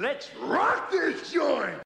[0.00, 1.80] Let's rock this joint!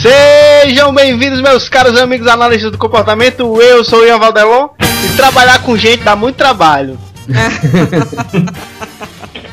[0.00, 3.60] Sejam bem-vindos, meus caros amigos analistas do comportamento.
[3.60, 6.98] Eu sou o Ian Valdelon e trabalhar com gente dá muito trabalho.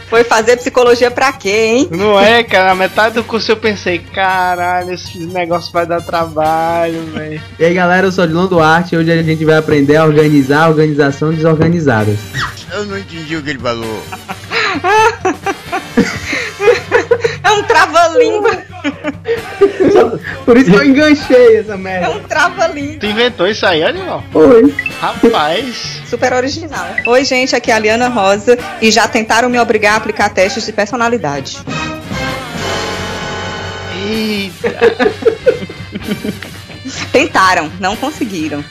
[0.10, 1.89] Foi fazer psicologia pra quê, hein?
[1.92, 2.70] Não é, cara?
[2.70, 7.42] Na metade do curso eu pensei, caralho, esse negócio vai dar trabalho, velho.
[7.60, 10.06] E aí galera, eu sou o Dilon Duarte e hoje a gente vai aprender a
[10.06, 12.18] organizar a organização desorganizadas.
[12.71, 14.04] Eu não entendi o que ele falou.
[17.44, 18.64] É um trava-língua.
[20.46, 22.10] Por isso que eu enganchei essa É merda.
[22.11, 22.97] um trava-língua.
[23.00, 24.24] Tu inventou isso aí, animal?
[24.32, 24.74] Foi.
[25.00, 26.02] Rapaz.
[26.10, 26.88] Super original.
[27.05, 30.65] Oi, gente, aqui é a Liana Rosa e já tentaram me obrigar a aplicar testes
[30.65, 31.57] de personalidade.
[34.09, 34.80] Eita.
[37.11, 38.64] Tentaram, não conseguiram.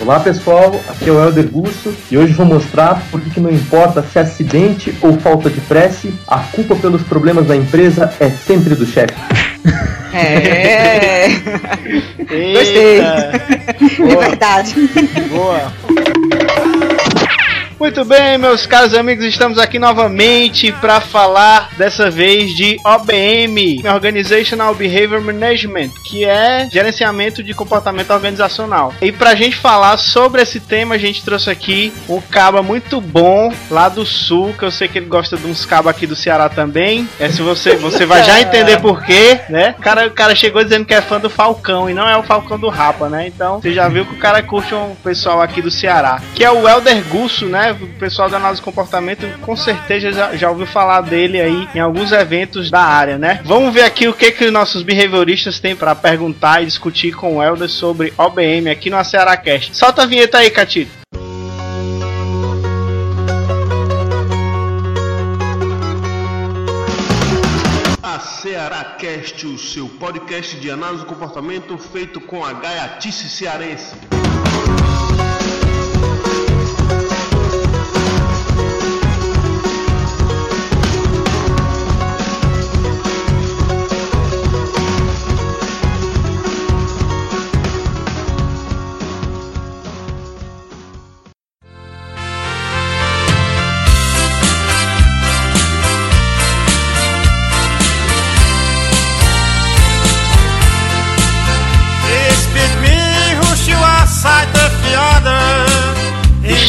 [0.00, 4.02] Olá pessoal, aqui é o Helder Gusso e hoje vou mostrar por que não importa
[4.02, 8.74] se é acidente ou falta de prece, a culpa pelos problemas da empresa é sempre
[8.74, 9.14] do chefe.
[10.14, 11.28] É.
[12.54, 13.00] Gostei.
[13.00, 13.32] É
[13.98, 14.74] Boa, verdade.
[15.28, 15.72] boa.
[17.78, 24.74] Muito bem, meus caros amigos, estamos aqui novamente para falar dessa vez de OBM, Organizational
[24.74, 28.92] Behavior Management, que é gerenciamento de comportamento organizacional.
[29.00, 33.54] E pra gente falar sobre esse tema, a gente trouxe aqui um caba muito bom
[33.70, 36.48] lá do sul, que eu sei que ele gosta de uns cabos aqui do Ceará
[36.48, 37.08] também.
[37.20, 39.76] É se você você vai já entender por quê, né?
[39.78, 42.24] O cara, o cara chegou dizendo que é fã do Falcão e não é o
[42.24, 43.28] Falcão do Rapa, né?
[43.28, 46.50] Então, você já viu que o cara curte um pessoal aqui do Ceará, que é
[46.50, 47.67] o Elder Gusso, né?
[47.72, 51.80] O pessoal da análise de comportamento com certeza já, já ouviu falar dele aí em
[51.80, 53.40] alguns eventos da área, né?
[53.44, 57.42] Vamos ver aqui o que que nossos behavioristas têm para perguntar e discutir com o
[57.42, 59.40] Elder sobre OBM aqui no Ceará.
[59.72, 60.90] Solta a vinheta aí, Catito.
[68.02, 73.94] A Ceará Cast, o seu podcast de análise do comportamento feito com a gaiatice cearense.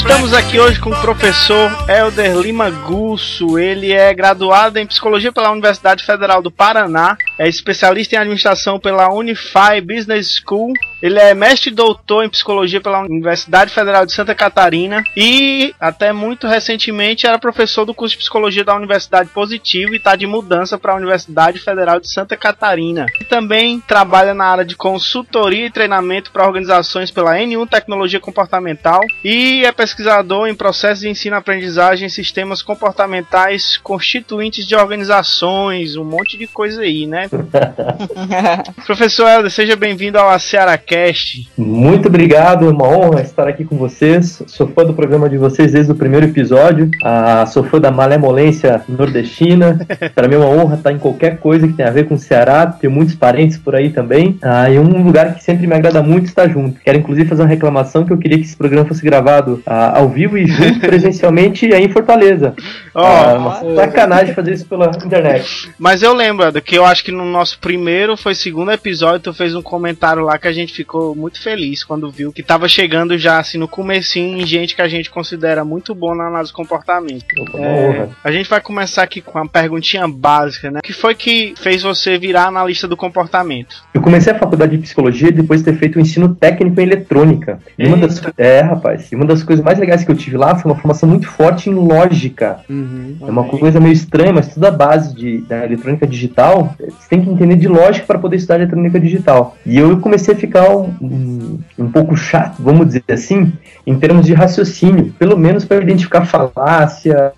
[0.09, 3.59] Estamos aqui hoje com o professor Elder Lima Gusso.
[3.59, 9.13] Ele é graduado em psicologia pela Universidade Federal do Paraná, é especialista em administração pela
[9.13, 10.73] Unify Business School.
[11.01, 16.11] Ele é mestre e doutor em psicologia pela Universidade Federal de Santa Catarina e até
[16.11, 20.77] muito recentemente era professor do curso de psicologia da Universidade Positivo e está de mudança
[20.77, 23.05] para a Universidade Federal de Santa Catarina.
[23.21, 29.01] E também trabalha na área de consultoria e treinamento para organizações pela N1 Tecnologia Comportamental
[29.23, 36.37] e é pesquisador em processos de ensino-aprendizagem e sistemas comportamentais constituintes de organizações, um monte
[36.37, 37.29] de coisa aí, né?
[38.85, 41.47] Professor Helder, seja bem-vindo ao Ceará Cast.
[41.55, 44.41] Muito obrigado, é uma honra estar aqui com vocês.
[44.47, 46.89] Sou fã do programa de vocês desde o primeiro episódio.
[47.03, 49.79] Ah, sou fã da malemolência nordestina.
[50.15, 52.17] Para mim é uma honra estar em qualquer coisa que tenha a ver com o
[52.17, 52.65] Ceará.
[52.65, 54.39] Tenho muitos parentes por aí também.
[54.41, 56.79] Ah, e um lugar que sempre me agrada muito estar junto.
[56.79, 60.09] Quero inclusive fazer uma reclamação que eu queria que esse programa fosse gravado ah, ao
[60.09, 62.55] vivo e junto presencialmente aí em Fortaleza.
[62.95, 65.69] Ó, Ah, uma sacanagem fazer isso pela internet.
[65.77, 69.53] Mas eu lembro, que eu acho que no nosso primeiro, foi segundo episódio, tu fez
[69.53, 73.39] um comentário lá que a gente ficou muito feliz quando viu que tava chegando já
[73.39, 77.25] assim no comecinho em gente que a gente considera muito bom na análise de comportamento.
[77.55, 80.79] É, a gente vai começar aqui com uma perguntinha básica, né?
[80.79, 83.83] O que foi que fez você virar analista do comportamento?
[83.93, 87.59] Eu comecei a faculdade de psicologia depois de ter feito o ensino técnico em eletrônica.
[87.77, 90.71] E uma das, é, rapaz, uma das coisas mais legais que eu tive lá foi
[90.71, 92.61] uma formação muito forte em lógica.
[92.69, 93.17] Uhum.
[93.21, 96.75] É uma coisa meio estranha, mas tudo a base de, da eletrônica digital.
[96.79, 99.57] Você tem que entender de lógica para poder estudar eletrônica digital.
[99.65, 103.53] E eu comecei a ficar um, um, um pouco chato, vamos dizer assim,
[103.85, 105.13] em termos de raciocínio.
[105.17, 107.33] Pelo menos para identificar falácia,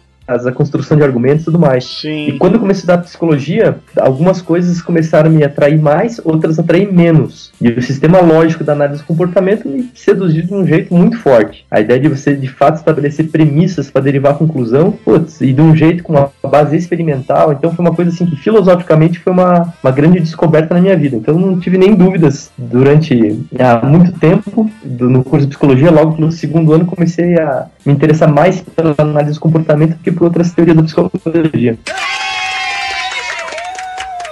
[0.46, 1.84] a construção de argumentos e tudo mais.
[1.86, 2.02] E
[2.32, 2.38] Sim.
[2.40, 6.62] quando eu comecei a estudar psicologia, algumas coisas começaram a me atrair mais, outras a
[6.62, 7.52] atrair menos.
[7.62, 11.66] E o sistema lógico da análise do comportamento me seduziu de um jeito muito forte.
[11.70, 15.76] A ideia de você, de fato, estabelecer premissas para derivar conclusão, putz, e de um
[15.76, 17.52] jeito com uma base experimental.
[17.54, 21.16] Então foi uma coisa assim que filosoficamente foi uma, uma grande descoberta na minha vida.
[21.16, 25.92] Então eu não tive nem dúvidas durante há muito tempo do- no curso de psicologia.
[25.92, 30.12] Logo no segundo ano comecei a me interessar mais pela análise do comportamento do que
[30.22, 31.80] por outras teorias da psicologia.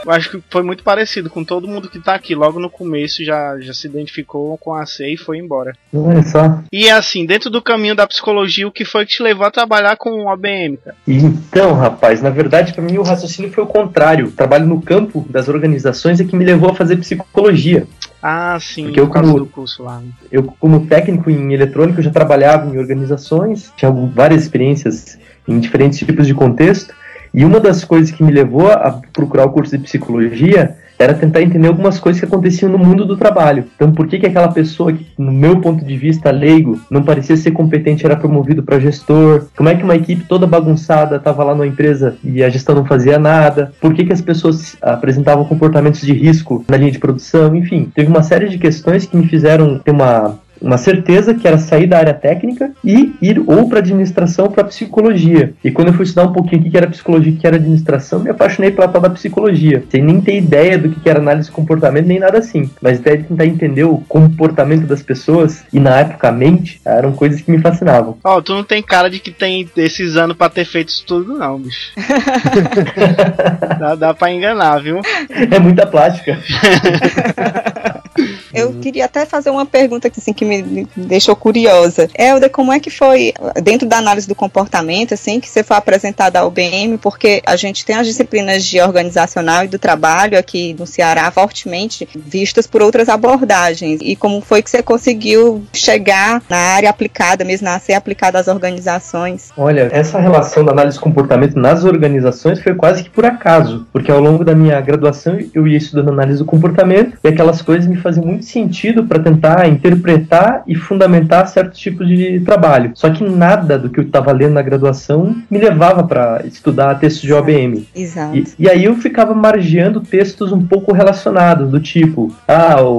[0.06, 2.34] Eu acho que foi muito parecido com todo mundo que tá aqui.
[2.34, 5.74] Logo no começo já, já se identificou com a C e foi embora.
[5.94, 6.60] Olha só.
[6.72, 9.98] E assim, dentro do caminho da psicologia, o que foi que te levou a trabalhar
[9.98, 10.96] com o OBM, cara?
[11.08, 14.28] Então, rapaz, na verdade, para mim o raciocínio foi o contrário.
[14.28, 17.86] O trabalho no campo das organizações é que me levou a fazer psicologia.
[18.22, 20.00] Ah, sim, Porque eu por como- do curso lá.
[20.00, 20.10] né?
[20.32, 25.20] Eu, como técnico em eletrônica, eu já trabalhava em organizações, tinha várias experiências
[25.50, 26.94] em diferentes tipos de contexto,
[27.34, 31.42] e uma das coisas que me levou a procurar o curso de psicologia era tentar
[31.42, 33.64] entender algumas coisas que aconteciam no mundo do trabalho.
[33.74, 37.38] Então, por que, que aquela pessoa que, no meu ponto de vista leigo, não parecia
[37.38, 39.46] ser competente, era promovido para gestor?
[39.56, 42.84] Como é que uma equipe toda bagunçada estava lá numa empresa e a gestão não
[42.84, 43.72] fazia nada?
[43.80, 47.56] Por que, que as pessoas apresentavam comportamentos de risco na linha de produção?
[47.56, 51.58] Enfim, teve uma série de questões que me fizeram ter uma uma certeza que era
[51.58, 55.54] sair da área técnica e ir ou para administração ou para psicologia.
[55.64, 57.56] E quando eu fui estudar um pouquinho o que era psicologia e o que era
[57.56, 61.50] administração, me apaixonei pela tal da psicologia, sem nem ter ideia do que era análise
[61.50, 62.70] de comportamento nem nada assim.
[62.82, 66.82] Mas a ideia de tentar entender o comportamento das pessoas e na época a mente
[66.86, 68.18] eram coisas que me fascinavam.
[68.24, 71.38] Ó, tu não tem cara de que tem esses anos pra ter feito isso tudo,
[71.38, 71.92] não, bicho.
[73.80, 75.02] dá, dá pra enganar, viu?
[75.30, 76.38] É muita plástica.
[78.54, 82.08] Eu queria até fazer uma pergunta que, assim, que me deixou curiosa.
[82.18, 86.38] Helder, como é que foi, dentro da análise do comportamento, assim, que você foi apresentado
[86.38, 90.86] ao BM, porque a gente tem as disciplinas de organizacional e do trabalho aqui no
[90.86, 94.00] Ceará fortemente vistas por outras abordagens.
[94.02, 98.48] E como foi que você conseguiu chegar na área aplicada, mesmo na ser aplicada às
[98.48, 99.52] organizações?
[99.58, 104.12] Olha, essa relação da análise de comportamento nas organizações foi quase que por acaso, porque
[104.12, 107.98] ao longo da minha graduação eu ia estudando análise do comportamento e aquelas coisas me
[107.98, 112.92] faziam muito sentido para tentar interpretar e fundamentar certos tipos de trabalho.
[112.96, 117.24] Só que nada do que eu estava lendo na graduação me levava para estudar textos
[117.24, 117.88] de OBM.
[117.96, 118.38] Exato.
[118.38, 122.90] E, e aí eu ficava margeando textos um pouco relacionados, do tipo, ah, o,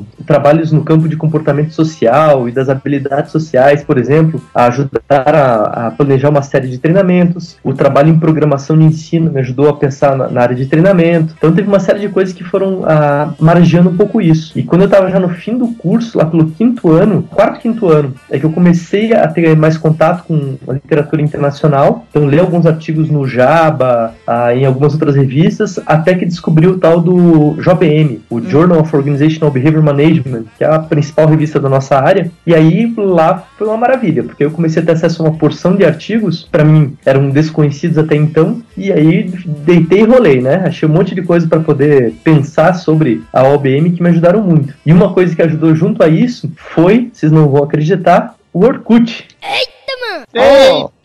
[0.00, 5.00] o- trabalhos no campo de comportamento social e das habilidades sociais, por exemplo, a ajudar
[5.10, 7.56] a, a planejar uma série de treinamentos.
[7.62, 11.34] O trabalho em programação de ensino me ajudou a pensar na, na área de treinamento.
[11.36, 14.58] Então teve uma série de coisas que foram ah, margeando um pouco isso.
[14.58, 17.86] E quando eu estava já no fim do curso, lá pelo quinto ano, quarto, quinto
[17.86, 22.04] ano, é que eu comecei a ter mais contato com a literatura internacional.
[22.10, 26.76] Então, ler alguns artigos no Jaba, ah, em algumas outras revistas, até que descobri o
[26.76, 31.68] tal do JOBM, o Journal of Organizational Behavior Management, que é a principal revista da
[31.68, 32.28] nossa área.
[32.44, 35.76] E aí, lá foi uma maravilha, porque eu comecei a ter acesso a uma porção
[35.76, 39.30] de artigos, para mim, eram desconhecidos até então, e aí
[39.64, 40.64] deitei e rolei, né?
[40.66, 44.63] Achei um monte de coisa para poder pensar sobre a OBM que me ajudaram muito.
[44.84, 49.26] E uma coisa que ajudou junto a isso foi, vocês não vão acreditar, o Orkut.
[49.42, 49.83] Eita!
[50.34, 50.92] Errou.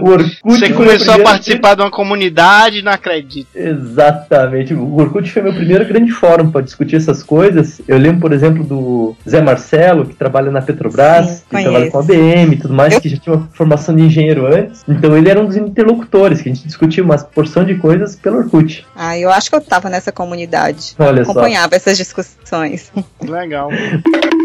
[0.00, 3.48] O Orkut Você foi o começou a participar de uma comunidade, não acredito.
[3.54, 4.72] Exatamente.
[4.74, 7.80] O Orkut foi meu primeiro grande fórum para discutir essas coisas.
[7.86, 11.98] Eu lembro, por exemplo, do Zé Marcelo, que trabalha na Petrobras, Sim, que trabalha com
[11.98, 12.22] a conheço.
[12.22, 14.84] ABM e tudo mais, Eu- que já tinha uma formação de engenheiro antes.
[14.88, 18.38] Então ele era um dos interlocutores, que a gente discutia uma porção de coisas pelo
[18.38, 18.86] Orkut.
[18.94, 20.94] Ah, eu acho que eu estava nessa comunidade.
[20.98, 21.32] Olha só.
[21.32, 22.92] Acompanhava essas discussões.
[23.20, 23.68] Legal.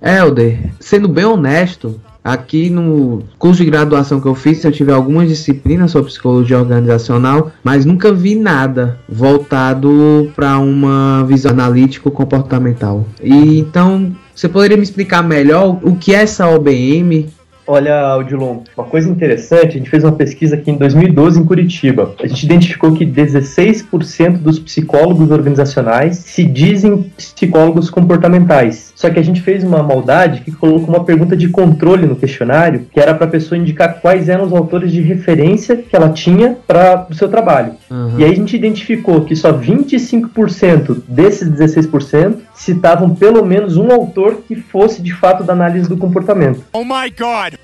[0.00, 5.28] Helder, sendo bem honesto, aqui no curso de graduação que eu fiz, eu tive algumas
[5.28, 13.06] disciplinas sobre psicologia organizacional, mas nunca vi nada voltado para uma visão analítico-comportamental.
[13.22, 17.26] E então, você poderia me explicar melhor o que é essa OBM?
[17.66, 22.14] Olha, Odilon, uma coisa interessante, a gente fez uma pesquisa aqui em 2012 em Curitiba.
[22.22, 28.92] A gente identificou que 16% dos psicólogos organizacionais se dizem psicólogos comportamentais.
[28.94, 32.86] Só que a gente fez uma maldade que colocou uma pergunta de controle no questionário,
[32.92, 36.56] que era para a pessoa indicar quais eram os autores de referência que ela tinha
[36.66, 37.72] para o seu trabalho.
[37.90, 38.14] Aham.
[38.18, 44.42] E aí a gente identificou que só 25% desses 16% citavam pelo menos um autor
[44.46, 46.62] que fosse de fato da análise do comportamento.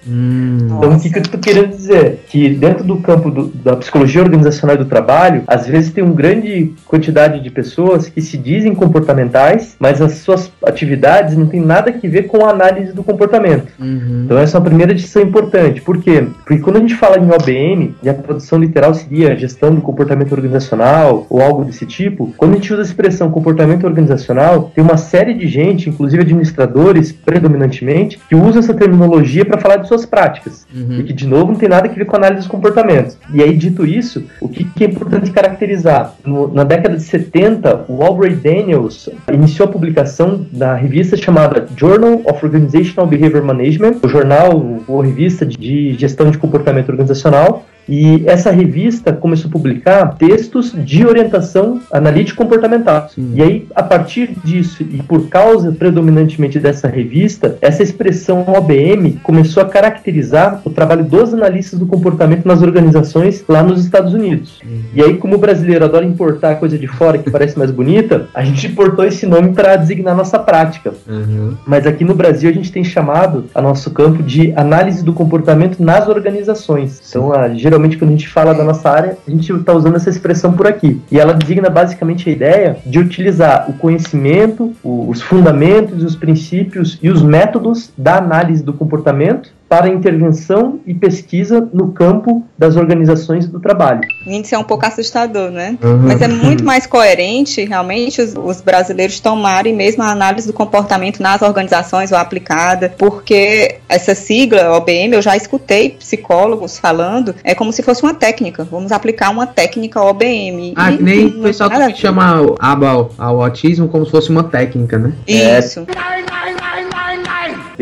[0.07, 2.21] Hum, Então, o que, que eu tô querendo dizer?
[2.29, 6.15] Que dentro do campo do- da psicologia organizacional e do trabalho, às vezes tem uma
[6.15, 11.93] grande quantidade de pessoas que se dizem comportamentais, mas as suas atividades não tem nada
[11.93, 13.69] que ver com a análise do comportamento.
[13.79, 14.23] Uhum.
[14.25, 15.81] Então essa é uma primeira distinção importante.
[15.81, 16.25] Por quê?
[16.45, 20.33] Porque quando a gente fala em OBM, e a tradução literal seria gestão do comportamento
[20.33, 24.97] organizacional ou algo desse tipo, quando a gente usa a expressão comportamento organizacional, tem uma
[24.97, 30.67] série de gente, inclusive administradores predominantemente, que usa essa terminologia para falar de suas práticas.
[30.75, 31.01] Uhum.
[31.01, 33.17] E que, de novo, não tem nada a ver com análise dos comportamentos.
[33.33, 36.15] E aí, dito isso, o que, que é importante caracterizar?
[36.25, 42.23] No- na década de 70, o Aubrey Daniels iniciou a publicação da revista chamada Journal
[42.25, 48.51] of Organizational Behavior Management, o jornal ou revista de gestão de comportamento organizacional, e essa
[48.51, 53.09] revista começou a publicar textos de orientação analítico-comportamental.
[53.35, 59.63] E aí, a partir disso, e por causa predominantemente dessa revista, essa expressão OBM começou
[59.63, 64.61] a caracterizar o trabalho dos analistas do comportamento nas organizações lá nos Estados Unidos.
[64.95, 68.45] E aí, como o brasileiro adora importar coisa de fora que parece mais bonita, a
[68.45, 70.93] gente importou esse nome para designar nossa prática.
[71.07, 71.57] Uhum.
[71.67, 75.83] Mas aqui no Brasil a gente tem chamado a nosso campo de análise do comportamento
[75.83, 77.01] nas organizações.
[77.09, 80.11] Então, ah, geralmente quando a gente fala da nossa área, a gente está usando essa
[80.11, 81.01] expressão por aqui.
[81.11, 87.09] E ela designa basicamente a ideia de utilizar o conhecimento, os fundamentos, os princípios e
[87.09, 93.59] os métodos da análise do comportamento para intervenção e pesquisa no campo das organizações do
[93.59, 94.03] trabalho.
[94.27, 95.79] O índice é um pouco assustador, né?
[95.83, 95.97] Uhum.
[96.09, 101.23] Mas é muito mais coerente, realmente, os, os brasileiros tomarem mesmo a análise do comportamento
[101.23, 107.73] nas organizações ou aplicada, porque essa sigla, OBM, eu já escutei psicólogos falando, é como
[107.73, 108.69] se fosse uma técnica.
[108.71, 110.75] Vamos aplicar uma técnica OBM.
[110.77, 114.11] Ah, E que nem o pessoal que chama o- aba ao, ao autismo como se
[114.11, 115.15] fosse uma técnica, né?
[115.27, 115.87] Isso.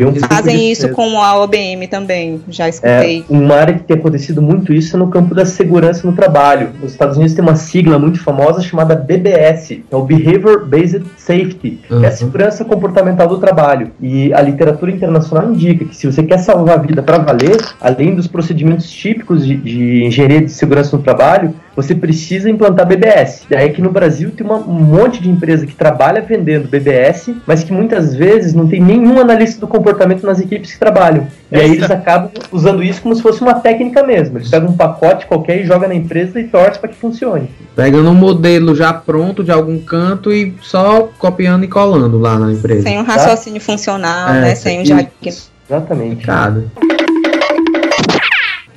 [0.09, 3.25] Tem um Fazem disso isso com a OBM também, já É, escutei.
[3.29, 6.69] uma área que tem acontecido muito isso é no campo da segurança no trabalho.
[6.81, 11.03] Nos Estados Unidos tem uma sigla muito famosa chamada BBS, que é o Behavior Based
[11.17, 12.05] Safety, que é Uhum.
[12.05, 13.91] a segurança comportamental do trabalho.
[14.01, 18.15] E a literatura internacional indica que se você quer salvar a vida para valer, além
[18.15, 23.43] dos procedimentos típicos de, de engenharia de segurança no trabalho, você precisa implantar BBS.
[23.49, 27.63] Daí aqui no Brasil tem uma- um monte de empresa que trabalha vendendo BBS, mas
[27.63, 31.27] que muitas vezes não tem nenhum analista do comportamento nas equipes que trabalham.
[31.51, 34.37] E aí eles acabam usando isso como se fosse uma técnica mesmo.
[34.37, 37.49] Eles pegam um pacote qualquer e jogam na empresa e torcem para que funcione.
[37.75, 42.51] Pegando um modelo já pronto de algum canto e só copiando e colando lá na
[42.51, 42.83] empresa.
[42.83, 44.55] Sem um raciocínio funcional, É, né?
[44.55, 45.51] Sem um diagnóstico.
[45.69, 46.25] Exatamente.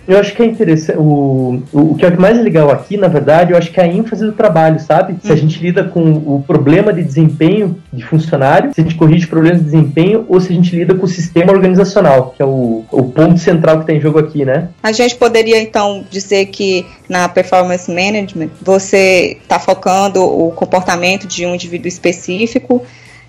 [0.06, 0.98] Eu acho que é interessante.
[0.98, 3.86] O, o, o que é mais legal aqui, na verdade, eu acho que é a
[3.86, 5.16] ênfase do trabalho, sabe?
[5.22, 9.26] Se a gente lida com o problema de desempenho de funcionário, se a gente corrige
[9.26, 12.84] problemas de desempenho, ou se a gente lida com o sistema organizacional, que é o,
[12.90, 14.68] o ponto central que tem em jogo aqui, né?
[14.82, 21.46] A gente poderia então dizer que na performance management você está focando o comportamento de
[21.46, 22.82] um indivíduo específico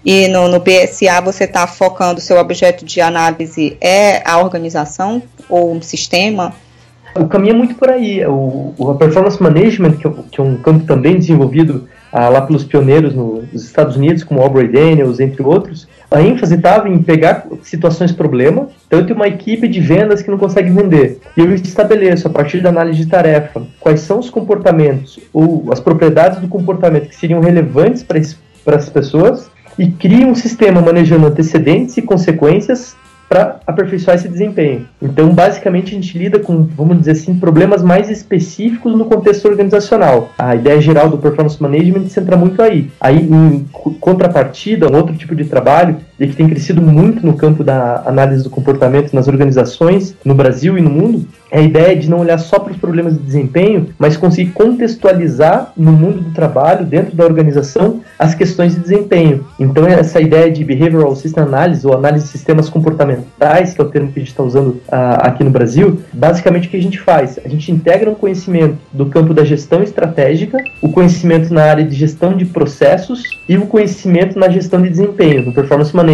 [0.05, 5.73] e no, no BSA você está focando seu objeto de análise é a organização ou
[5.73, 6.53] um sistema.
[7.17, 8.25] O caminho é muito por aí.
[8.25, 13.13] O, o performance management, que que é um campo também desenvolvido ah, lá pelos pioneiros
[13.15, 18.11] no- nos Estados Unidos, como Aubrey Daniels, entre outros, a ênfase estava em pegar situações
[18.11, 18.67] problema.
[18.89, 21.19] Tenho uma equipe de vendas que não consegue vender.
[21.37, 25.79] E eu estabeleço, a partir da análise de tarefa, quais são os comportamentos ou as
[25.79, 31.97] propriedades do comportamento que seriam relevantes para as pessoas e crio um sistema manejando antecedentes
[31.97, 32.95] e consequências
[33.27, 34.87] para aperfeiçoar esse desempenho.
[35.01, 40.29] Então, basicamente, a gente lida com, vamos dizer assim, problemas mais específicos no contexto organizacional.
[40.37, 42.89] A ideia geral do performance management se entra muito aí.
[42.99, 47.33] Aí, em co- contrapartida, um outro tipo de trabalho e que tem crescido muito no
[47.33, 51.95] campo da análise do comportamento nas organizações, no Brasil e no mundo, é a ideia
[51.95, 56.31] de não olhar só para os problemas de desempenho, mas conseguir contextualizar no mundo do
[56.31, 59.45] trabalho, dentro da organização, as questões de desempenho.
[59.59, 63.87] Então, essa ideia de Behavioral System Analysis, ou análise de sistemas comportamentais, que é o
[63.87, 66.99] termo que a gente está usando ah, aqui no Brasil, basicamente o que a gente
[66.99, 67.39] faz?
[67.43, 71.95] A gente integra um conhecimento do campo da gestão estratégica, o conhecimento na área de
[71.95, 76.04] gestão de processos e o conhecimento na gestão de desempenho, no performance management.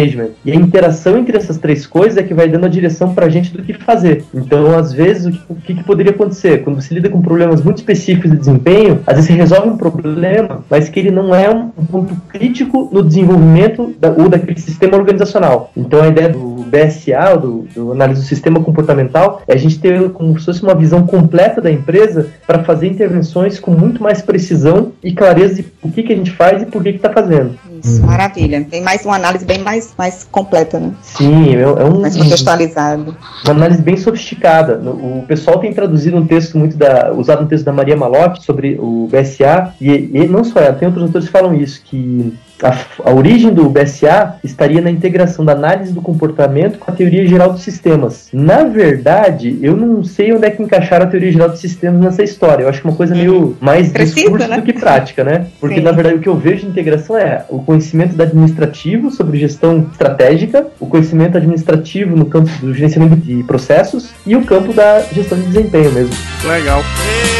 [0.44, 3.28] E a interação entre essas três coisas é que vai dando a direção para a
[3.28, 4.24] gente do que fazer.
[4.34, 6.62] Então, às vezes, o que, o que que poderia acontecer?
[6.62, 10.64] Quando você lida com problemas muito específicos de desempenho, às vezes você resolve um problema,
[10.68, 15.70] mas que ele não é um ponto crítico no desenvolvimento da, ou daquele sistema organizacional.
[15.76, 20.10] Então, a ideia do BSA, do, do análise do sistema comportamental, é a gente ter
[20.10, 24.92] como se fosse uma visão completa da empresa para fazer intervenções com muito mais precisão
[25.02, 27.58] e clareza de o que, que a gente faz e por que está fazendo.
[27.82, 28.64] Isso, maravilha.
[28.64, 30.92] Tem mais uma análise bem mais, mais completa, né?
[31.02, 33.16] Sim, é, é um, Mais contextualizado.
[33.44, 34.78] uma análise bem sofisticada.
[34.78, 38.78] O pessoal tem traduzido um texto muito da, usado um texto da Maria Malotti sobre
[38.80, 42.32] o BSA e, e não só ela, tem outros autores que falam isso que
[42.62, 47.26] a, a, origem do BSA estaria na integração da análise do comportamento com a teoria
[47.26, 48.28] geral dos sistemas.
[48.32, 52.22] Na verdade, eu não sei onde é que encaixaram a teoria geral dos sistemas nessa
[52.22, 52.62] história.
[52.62, 54.56] Eu acho que é uma coisa meio mais Precisa, discurso né?
[54.56, 55.46] do que prática, né?
[55.60, 55.82] Porque, Sim.
[55.82, 59.88] na verdade, o que eu vejo de integração é o conhecimento da administrativo sobre gestão
[59.90, 65.38] estratégica, o conhecimento administrativo no campo do gerenciamento de processos e o campo da gestão
[65.38, 66.14] de desempenho mesmo.
[66.44, 66.82] Legal.
[66.82, 67.31] minha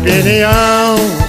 [0.00, 1.19] opinião.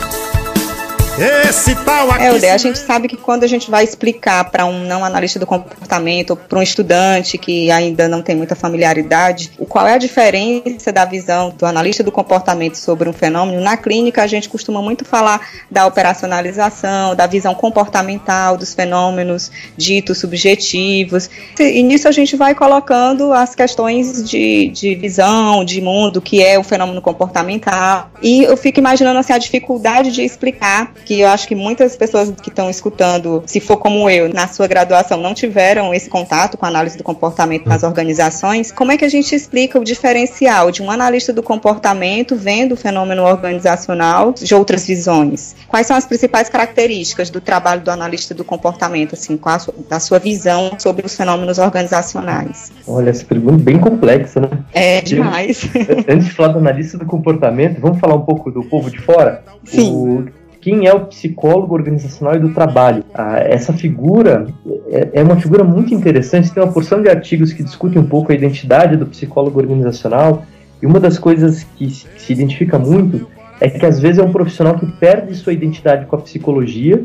[1.51, 2.23] Esse tal aqui.
[2.23, 5.37] É, Ude, a gente sabe que quando a gente vai explicar para um não analista
[5.37, 10.93] do comportamento, para um estudante que ainda não tem muita familiaridade, qual é a diferença
[10.93, 15.03] da visão do analista do comportamento sobre um fenômeno, na clínica a gente costuma muito
[15.03, 21.29] falar da operacionalização, da visão comportamental dos fenômenos ditos subjetivos.
[21.59, 26.57] E nisso a gente vai colocando as questões de, de visão, de mundo, que é
[26.57, 28.09] o fenômeno comportamental.
[28.21, 32.31] E eu fico imaginando assim, a dificuldade de explicar que eu acho que muitas pessoas
[32.31, 36.65] que estão escutando, se for como eu, na sua graduação, não tiveram esse contato com
[36.65, 40.81] a análise do comportamento nas organizações, como é que a gente explica o diferencial de
[40.81, 45.55] um analista do comportamento vendo o fenômeno organizacional de outras visões?
[45.67, 49.73] Quais são as principais características do trabalho do analista do comportamento, assim, com a sua,
[49.89, 52.71] da sua visão sobre os fenômenos organizacionais?
[52.87, 54.49] Olha, essa pergunta é bem complexa, né?
[54.73, 55.63] É demais.
[55.75, 58.99] Eu, antes de falar do analista do comportamento, vamos falar um pouco do povo de
[58.99, 59.43] fora?
[59.63, 59.91] Sim.
[59.91, 60.25] O,
[60.61, 63.03] quem é o psicólogo organizacional e do trabalho.
[63.13, 64.47] Ah, essa figura
[64.87, 68.31] é, é, uma figura muito interessante, tem uma porção de artigos que discutem um pouco
[68.31, 70.45] a identidade do psicólogo organizacional,
[70.81, 73.27] e uma das coisas que se identifica muito
[73.59, 77.03] é que às vezes é um profissional que perde sua identidade com a psicologia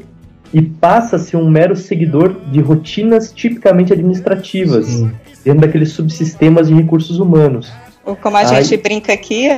[0.53, 5.11] e passa a ser um mero seguidor de rotinas tipicamente administrativas, Sim.
[5.45, 7.71] dentro daqueles subsistemas de recursos humanos.
[8.15, 8.63] Como a Ai.
[8.63, 9.49] gente brinca aqui,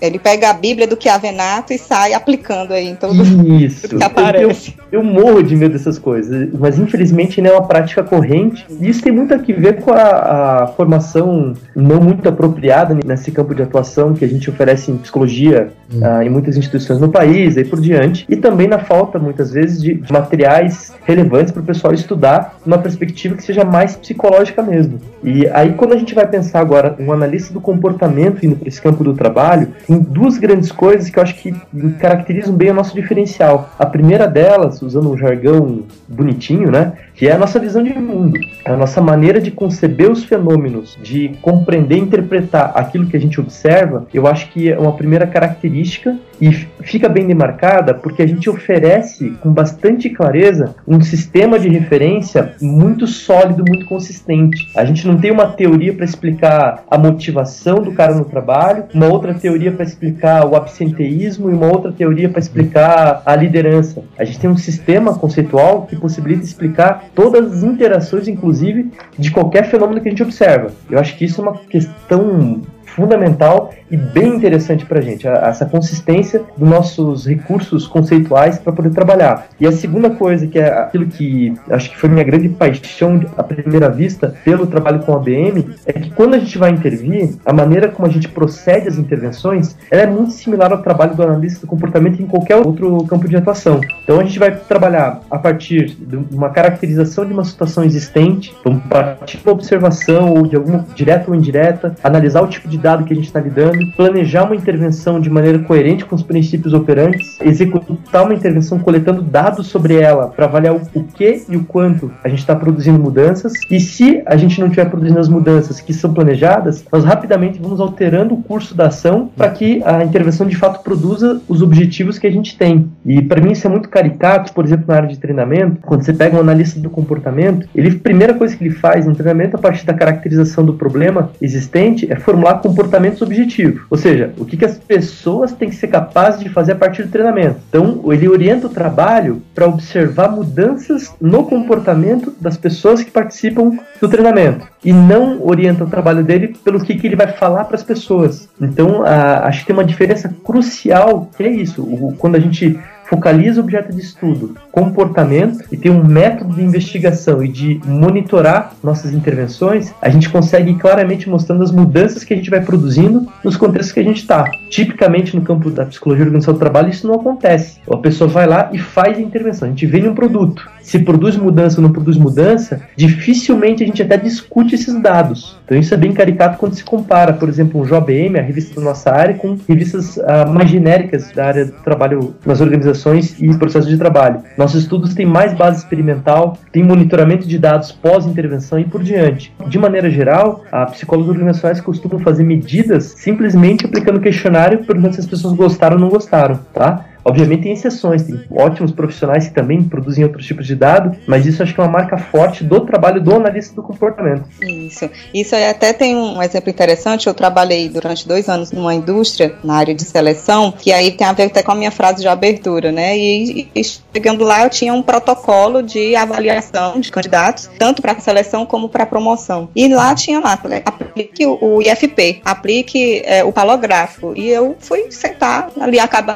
[0.00, 3.14] ele pega a Bíblia do Chiavenato e sai aplicando aí em todo
[3.58, 3.88] Isso.
[3.96, 4.74] que aparece.
[4.90, 8.64] Eu, eu, morro de medo dessas coisas, mas infelizmente não é uma prática corrente.
[8.80, 13.54] E isso tem muito a ver com a, a, formação não muito apropriada nesse campo
[13.54, 16.00] de atuação que a gente oferece em psicologia hum.
[16.00, 18.24] uh, em muitas instituições no país e por diante.
[18.28, 22.78] E também na falta, muitas vezes, de, de materiais relevantes para o pessoal estudar numa
[22.78, 24.98] perspectiva que seja mais psicológica mesmo.
[25.22, 28.80] E aí, quando a gente vai pensar agora um analista do comportamento indo para esse
[28.80, 31.52] campo do trabalho, tem duas grandes coisas que eu acho que
[31.98, 33.70] caracterizam bem o nosso diferencial.
[33.78, 38.38] A primeira delas, usando um jargão bonitinho, né, que é a nossa visão de mundo,
[38.64, 43.20] é a nossa maneira de conceber os fenômenos, de compreender e interpretar aquilo que a
[43.20, 48.26] gente observa, eu acho que é uma primeira característica e fica bem demarcada porque a
[48.26, 54.70] gente oferece com bastante clareza um sistema de referência muito sólido, muito consistente.
[54.76, 59.06] A gente não tem uma teoria para explicar a motivação do cara no trabalho, uma
[59.06, 64.02] outra teoria para explicar o absenteísmo e uma outra teoria para explicar a liderança.
[64.18, 69.64] A gente tem um sistema conceitual que possibilita explicar todas as interações, inclusive, de qualquer
[69.70, 70.70] fenômeno que a gente observa.
[70.90, 72.62] Eu acho que isso é uma questão
[72.94, 78.90] fundamental e bem interessante para a gente, essa consistência dos nossos recursos conceituais para poder
[78.90, 79.46] trabalhar.
[79.60, 83.42] E a segunda coisa, que é aquilo que acho que foi minha grande paixão à
[83.42, 87.52] primeira vista pelo trabalho com a ABM, é que quando a gente vai intervir, a
[87.52, 91.66] maneira como a gente procede as intervenções, é muito similar ao trabalho do analista do
[91.66, 93.80] comportamento em qualquer outro campo de atuação.
[94.02, 98.82] Então a gente vai trabalhar a partir de uma caracterização de uma situação existente, vamos
[98.84, 103.14] partir de observação ou de alguma direta ou indireta, analisar o tipo de dado que
[103.14, 108.24] a gente está lidando, planejar uma intervenção de maneira coerente com os princípios operantes, executar
[108.24, 112.40] uma intervenção coletando dados sobre ela para avaliar o, que e o quanto a gente
[112.40, 116.84] está produzindo mudanças, e se a gente não estiver produzindo as mudanças que são planejadas,
[116.92, 121.40] nós rapidamente vamos alterando o curso da ação para que a intervenção de fato produza
[121.48, 122.90] os objetivos que a gente tem.
[123.06, 126.12] E para mim isso é muito caricato, por exemplo, na área de treinamento, quando você
[126.12, 129.86] pega um analista do comportamento, ele primeira coisa que ele faz no treinamento a partir
[129.86, 133.82] da caracterização do problema existente é formular comportamentos objetivos.
[133.88, 137.04] Ou seja, o que, que as pessoas têm que ser capazes de fazer a partir
[137.04, 137.60] do treinamento.
[137.68, 144.08] Então, ele orienta o trabalho para observar mudanças no comportamento das pessoas que participam do
[144.08, 147.82] treinamento e não orienta o trabalho dele pelo que, que ele vai falar para as
[147.82, 148.48] pessoas.
[148.60, 151.82] Então, a, acho que tem uma diferença crucial que é isso.
[151.82, 152.78] O, quando a gente
[153.14, 158.74] focaliza o objeto de estudo, comportamento e tem um método de investigação e de monitorar
[158.82, 163.28] nossas intervenções, a gente consegue ir claramente mostrando as mudanças que a gente vai produzindo
[163.44, 164.50] nos contextos que a gente está.
[164.68, 167.78] Tipicamente no campo da psicologia organização do trabalho isso não acontece.
[167.88, 169.68] A pessoa vai lá e faz a intervenção.
[169.68, 170.68] A gente vende um produto.
[170.82, 175.56] Se produz mudança ou não produz mudança, dificilmente a gente até discute esses dados.
[175.64, 178.82] Então isso é bem caricato quando se compara, por exemplo, o JOBM, a revista da
[178.82, 183.88] nossa área, com revistas uh, mais genéricas da área do trabalho nas organizações e processos
[183.88, 184.42] de trabalho.
[184.58, 189.54] Nossos estudos têm mais base experimental, tem monitoramento de dados pós-intervenção e por diante.
[189.66, 195.26] De maneira geral, a psicólogos organizacionais costumam fazer medidas simplesmente aplicando questionário perguntando se as
[195.26, 197.04] pessoas gostaram ou não gostaram, tá?
[197.24, 201.62] Obviamente tem exceções, tem ótimos profissionais que também produzem outros tipos de dados, mas isso
[201.62, 204.44] acho que é uma marca forte do trabalho do analista do comportamento.
[204.62, 205.08] Isso.
[205.32, 207.26] Isso até tem um exemplo interessante.
[207.26, 211.32] Eu trabalhei durante dois anos numa indústria, na área de seleção, que aí tem a
[211.32, 213.16] ver até com a minha frase de abertura, né?
[213.16, 218.66] E, e chegando lá eu tinha um protocolo de avaliação de candidatos, tanto para seleção
[218.66, 219.68] como para promoção.
[219.74, 224.34] E lá tinha lá, aplique o IFP, aplique é, o palográfico.
[224.36, 226.34] E eu fui sentar ali, acaba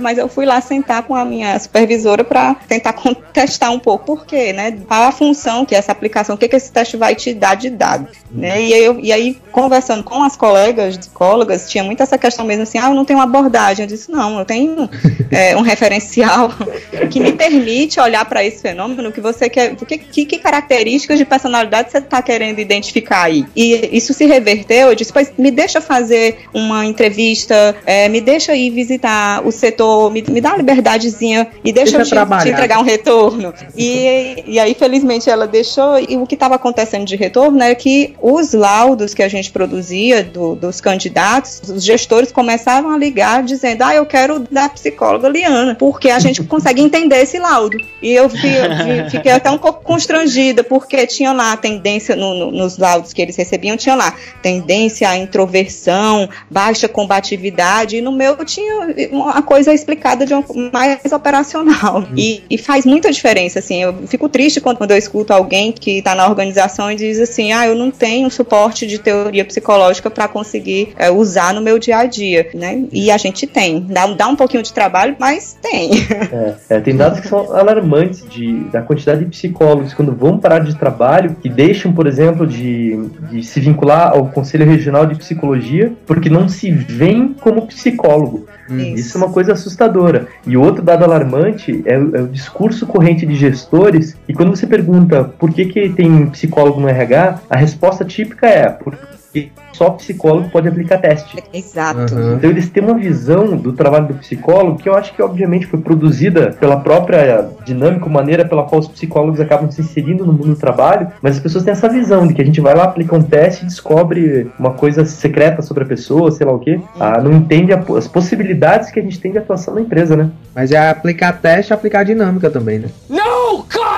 [0.00, 4.26] mas eu fui lá sentar com a minha supervisora para tentar contestar um pouco por
[4.26, 4.78] quê, né?
[4.86, 7.70] Qual a função que essa aplicação, o que, que esse teste vai te dar de
[7.70, 8.62] dado, né?
[8.62, 12.78] E, eu, e aí, conversando com as colegas psicólogas, tinha muito essa questão mesmo assim,
[12.78, 13.84] ah, eu não tenho uma abordagem.
[13.84, 14.88] Eu disse, não, eu tenho
[15.30, 16.50] é, um referencial
[17.10, 21.24] que me permite olhar para esse fenômeno que você quer, que, que, que características de
[21.24, 23.44] personalidade você está querendo identificar aí.
[23.56, 28.54] E isso se reverteu, eu disse, pois me deixa fazer uma entrevista, é, me deixa
[28.54, 32.48] ir visitar o setor, me, me dá uma liberdadezinha e deixa, deixa eu te, te,
[32.50, 33.54] entregar um retorno.
[33.76, 38.14] E, e aí, felizmente, ela deixou, e o que estava acontecendo de retorno é que
[38.20, 43.82] os laudos que a gente produzia do, dos candidatos, os gestores começavam a ligar dizendo,
[43.82, 47.76] ah, eu quero da psicóloga Liana, porque a gente consegue entender esse laudo.
[48.02, 48.52] E eu vi,
[49.10, 53.22] fiquei até um pouco constrangida, porque tinha lá a tendência, no, no, nos laudos que
[53.22, 59.74] eles recebiam, tinha lá tendência à introversão, baixa combatividade, e no meu tinha uma coisa
[59.74, 61.96] explicada de uma mais operacional.
[61.96, 62.14] Uhum.
[62.16, 63.82] E, e, faz muita diferença, assim.
[63.82, 67.52] Eu fico triste quando, quando eu escuto alguém que está na organização e diz assim:
[67.52, 71.98] ah, eu não tenho suporte de teoria psicológica para conseguir é, usar no meu dia
[71.98, 72.84] a dia, né?
[72.90, 73.80] E a gente tem.
[73.80, 75.90] Dá, dá um pouquinho de trabalho, mas tem.
[76.32, 80.60] É, é, tem dados que são alarmantes de, da quantidade de psicólogos quando vão parar
[80.60, 82.96] de trabalho que deixam, por exemplo, de,
[83.30, 88.46] de se vincular ao Conselho Regional de Psicologia porque não se veem como psicólogo.
[88.68, 89.12] Isso.
[89.12, 89.18] Isso.
[89.18, 90.28] é uma coisa assustadora.
[90.46, 94.16] E outro dado alarmante é, o, é o discurso corrente de gestores.
[94.28, 98.68] E quando você pergunta por que, que tem psicólogo no RH, a resposta típica é
[98.68, 101.42] porque só psicólogo pode aplicar teste.
[101.52, 102.14] Exato.
[102.14, 102.34] Uhum.
[102.34, 105.80] Então eles têm uma visão do trabalho do psicólogo que eu acho que obviamente foi
[105.80, 110.56] produzida pela própria dinâmica, maneira pela qual os psicólogos acabam se inserindo no mundo do
[110.56, 113.22] trabalho, mas as pessoas têm essa visão de que a gente vai lá, aplica um
[113.22, 116.80] teste e descobre uma coisa secreta sobre a pessoa, sei lá o quê.
[116.98, 120.30] Ah, não entende a, as possibilidades que a gente tem de atuação na empresa, né?
[120.54, 122.88] Mas é aplicar teste e aplicar dinâmica também, né?
[123.08, 123.31] No,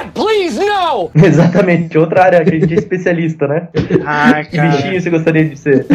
[0.04, 1.10] God, please, no!
[1.24, 3.68] Exatamente, outra área que a gente é especialista, né?
[4.04, 5.86] Ah, que bichinho você gostaria de ser?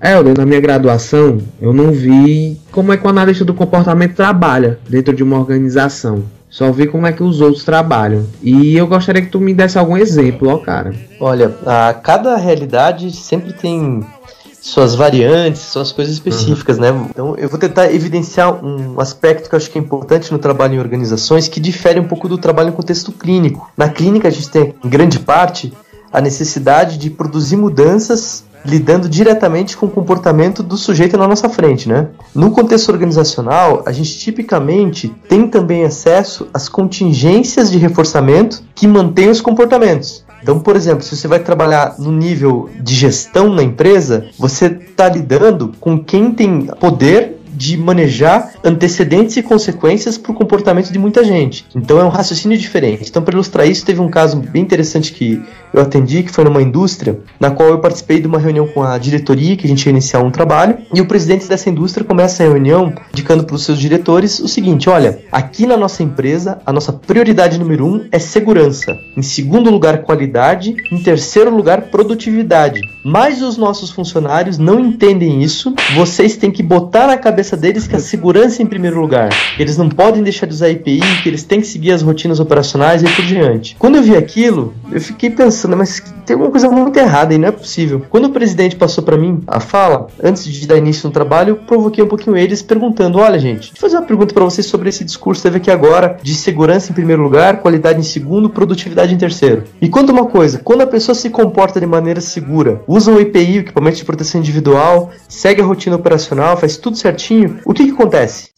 [0.00, 4.78] É, na minha graduação, eu não vi como é que o analista do comportamento trabalha
[4.88, 6.24] dentro de uma organização.
[6.48, 8.24] Só vi como é que os outros trabalham.
[8.42, 10.94] E eu gostaria que tu me desse algum exemplo, ó, cara.
[11.20, 14.02] Olha, a cada realidade sempre tem
[14.68, 16.82] suas variantes, suas coisas específicas, uhum.
[16.82, 17.06] né?
[17.10, 20.74] Então eu vou tentar evidenciar um aspecto que eu acho que é importante no trabalho
[20.74, 23.70] em organizações que difere um pouco do trabalho em contexto clínico.
[23.76, 25.72] Na clínica a gente tem, em grande parte,
[26.12, 31.88] a necessidade de produzir mudanças lidando diretamente com o comportamento do sujeito na nossa frente,
[31.88, 32.08] né?
[32.34, 39.30] No contexto organizacional, a gente tipicamente tem também acesso às contingências de reforçamento que mantêm
[39.30, 40.24] os comportamentos.
[40.42, 45.08] Então, por exemplo, se você vai trabalhar no nível de gestão na empresa, você está
[45.08, 51.24] lidando com quem tem poder de manejar antecedentes e consequências para o comportamento de muita
[51.24, 51.66] gente.
[51.74, 53.10] Então é um raciocínio diferente.
[53.10, 56.62] Então, para ilustrar isso, teve um caso bem interessante que eu atendi, que foi numa
[56.62, 59.90] indústria, na qual eu participei de uma reunião com a diretoria, que a gente ia
[59.90, 63.78] iniciar um trabalho, e o presidente dessa indústria começa a reunião indicando para os seus
[63.78, 68.96] diretores o seguinte: olha, aqui na nossa empresa, a nossa prioridade número um é segurança,
[69.16, 72.80] em segundo lugar, qualidade, em terceiro lugar, produtividade.
[73.04, 77.96] Mas os nossos funcionários não entendem isso, vocês têm que botar na cabeça deles que
[77.96, 79.30] a segurança é em primeiro lugar.
[79.58, 83.02] Eles não podem deixar de usar IPI, que eles têm que seguir as rotinas operacionais
[83.02, 83.76] e por diante.
[83.78, 87.48] Quando eu vi aquilo, eu fiquei pensando, mas tem alguma coisa muito errada e não
[87.48, 88.02] é possível.
[88.10, 91.56] Quando o presidente passou para mim a fala, antes de dar início no trabalho, eu
[91.56, 95.04] provoquei um pouquinho eles perguntando: olha, gente, vou fazer uma pergunta para vocês sobre esse
[95.04, 99.18] discurso que teve aqui agora de segurança em primeiro lugar, qualidade em segundo, produtividade em
[99.18, 99.64] terceiro.
[99.80, 103.58] E conta uma coisa: quando a pessoa se comporta de maneira segura, usa o EPI,
[103.58, 107.92] o equipamento de proteção individual, segue a rotina operacional, faz tudo certinho, o que, que
[107.92, 108.50] acontece?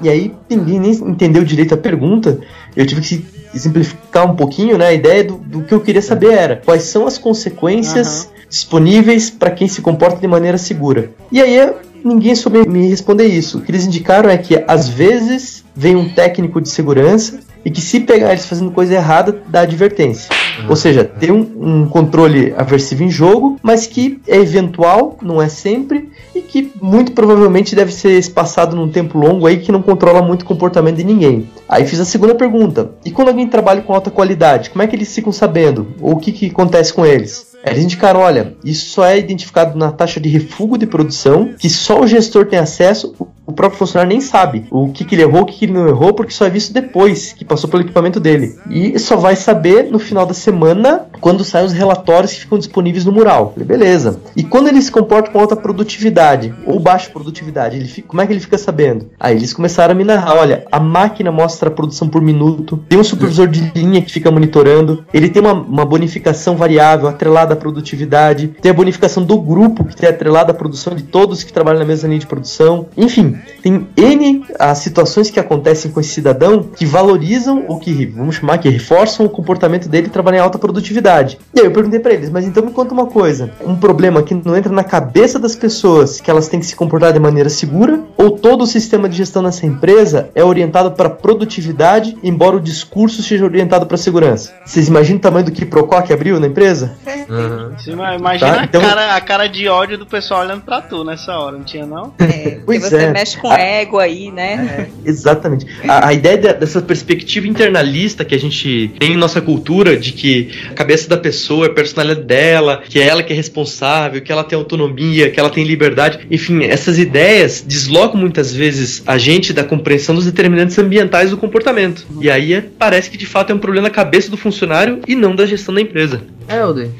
[0.00, 2.38] E aí ninguém nem entendeu direito a pergunta.
[2.76, 3.24] Eu tive que
[3.58, 4.88] simplificar um pouquinho, né?
[4.88, 8.44] A ideia do, do que eu queria saber era quais são as consequências uhum.
[8.48, 11.10] disponíveis para quem se comporta de maneira segura.
[11.32, 11.72] E aí
[12.04, 13.58] ninguém soube me responder isso.
[13.58, 17.80] O que eles indicaram é que às vezes vem um técnico de segurança e que
[17.80, 20.30] se pegar eles fazendo coisa errada, dá advertência.
[20.60, 20.70] Uhum.
[20.70, 25.48] Ou seja, tem um, um, controle aversivo em jogo, mas que é eventual, não é
[25.48, 30.22] sempre, e que muito provavelmente deve ser espaçado num tempo longo aí que não controla
[30.22, 31.48] muito o comportamento de ninguém.
[31.68, 32.92] Aí fiz a segunda pergunta.
[33.04, 35.88] E quando alguém trabalha com alta qualidade, como é que eles ficam sabendo?
[36.00, 37.56] Ou o que, que acontece com eles?
[37.64, 42.00] Eles indicaram, olha, isso só é identificado na taxa de refúgio de produção, que só
[42.00, 43.12] o gestor tem acesso,
[43.46, 45.86] o próprio funcionário nem sabe o que, que ele errou, o que, que ele não
[45.86, 48.56] errou, porque só é visto depois que passou pelo equipamento dele.
[48.68, 53.04] E só vai saber no final da semana, quando saem os relatórios que ficam disponíveis
[53.04, 53.54] no mural.
[53.56, 54.20] Beleza.
[54.36, 58.26] E quando ele se comporta com alta produtividade ou baixa produtividade, ele fica, como é
[58.26, 59.10] que ele fica sabendo?
[59.18, 62.98] Aí eles começaram a me narrar: olha, a máquina mostra a produção por minuto, tem
[62.98, 67.56] um supervisor de linha que fica monitorando, ele tem uma, uma bonificação variável atrelada à
[67.56, 71.80] produtividade, tem a bonificação do grupo que tem atrelada à produção de todos que trabalham
[71.80, 72.86] na mesma linha de produção.
[72.96, 78.36] Enfim, tem N as situações que acontecem com esse cidadão que valorizam ou que, vamos
[78.36, 81.38] chamar, que reforçam o comportamento dele trabalhar em alta produtividade.
[81.54, 84.34] E aí eu perguntei para eles, mas então me conta uma coisa: um problema que
[84.34, 88.00] não entra na cabeça das pessoas que elas têm que se comportar de maneira segura,
[88.16, 93.22] ou todo o sistema de gestão nessa empresa é orientado para produtividade, embora o discurso
[93.22, 94.52] seja orientado para segurança?
[94.64, 96.96] Vocês imaginam o tamanho do que Procó que abriu na empresa?
[97.28, 97.74] Uhum.
[98.16, 98.64] Imagina tá?
[98.64, 98.80] então...
[98.80, 101.86] a, cara, a cara de ódio do pessoal olhando para tu nessa hora, não tinha
[101.86, 102.12] não?
[102.18, 103.58] É, pois você é mexe com a...
[103.58, 104.88] ego aí, né?
[105.04, 105.66] É, exatamente.
[105.86, 110.12] A, a ideia de, dessa perspectiva internalista que a gente tem em nossa cultura, de
[110.12, 114.30] que a cabeça da pessoa, a personalidade dela, que é ela que é responsável, que
[114.30, 119.52] ela tem autonomia, que ela tem liberdade, enfim, essas ideias deslocam muitas vezes a gente
[119.52, 122.06] da compreensão dos determinantes ambientais do comportamento.
[122.20, 125.14] E aí é, parece que de fato é um problema na cabeça do funcionário e
[125.14, 126.22] não da gestão da empresa.
[126.48, 126.90] Helder,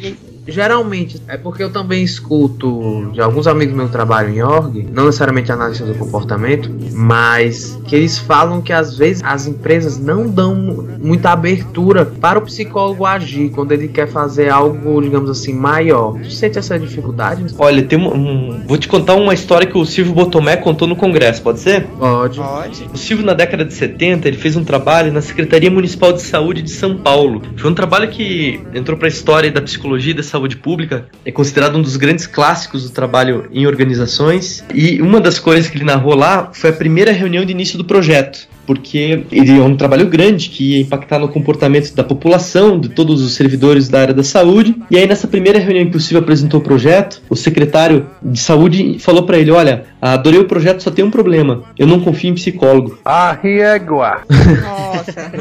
[0.47, 5.07] geralmente é porque eu também escuto de alguns amigos meus que trabalham em org, não
[5.07, 10.87] necessariamente análise do comportamento, mas que eles falam que às vezes as empresas não dão
[10.99, 16.19] muita abertura para o psicólogo agir quando ele quer fazer algo, digamos assim, maior.
[16.21, 17.47] Tu sente essa dificuldade?
[17.59, 20.97] Olha, tem um, um, vou te contar uma história que o Silvio Botomé contou no
[20.97, 21.85] congresso, pode ser?
[21.99, 22.39] Pode.
[22.39, 22.91] Pode.
[22.93, 26.63] O Silvio na década de 70, ele fez um trabalho na Secretaria Municipal de Saúde
[26.63, 27.43] de São Paulo.
[27.57, 31.33] Foi um trabalho que entrou para a história da psicologia e da saúde pública, é
[31.33, 34.65] considerado um dos grandes clássicos do trabalho em organizações.
[34.75, 37.85] E uma das coisas que ele narrou lá foi a primeira reunião de início do
[37.85, 42.89] projeto porque ele é um trabalho grande que ia impactar no comportamento da população, de
[42.89, 44.75] todos os servidores da área da saúde.
[44.91, 48.99] E aí, nessa primeira reunião que o Silvio apresentou o projeto, o secretário de saúde
[48.99, 51.63] falou para ele: Olha, adorei o projeto, só tem um problema.
[51.79, 52.99] Eu não confio em psicólogo.
[53.05, 54.23] Ah, régua!
[54.29, 55.33] Nossa!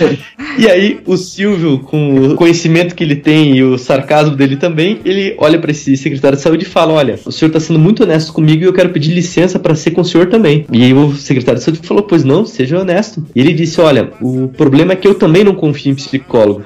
[0.58, 5.00] e aí, o Silvio, com o conhecimento que ele tem e o sarcasmo dele também,
[5.04, 8.02] ele olha para esse secretário de saúde e fala: Olha, o senhor está sendo muito
[8.02, 10.66] honesto comigo e eu quero pedir licença para ser com o senhor também.
[10.72, 13.24] E aí, o secretário de saúde falou: Pois não não, seja honesto.
[13.34, 16.64] E ele disse: Olha, o problema é que eu também não confio em psicólogo.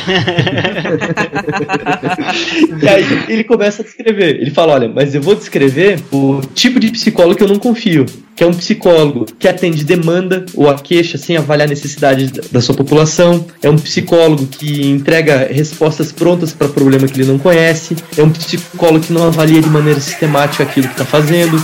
[2.82, 4.40] e aí ele começa a descrever.
[4.40, 8.06] Ele fala: Olha, mas eu vou descrever o tipo de psicólogo que eu não confio.
[8.34, 12.60] Que é um psicólogo que atende demanda ou a queixa sem avaliar a necessidade da
[12.60, 13.46] sua população.
[13.62, 17.94] É um psicólogo que entrega respostas prontas para problema que ele não conhece.
[18.16, 21.62] É um psicólogo que não avalia de maneira sistemática aquilo que está fazendo.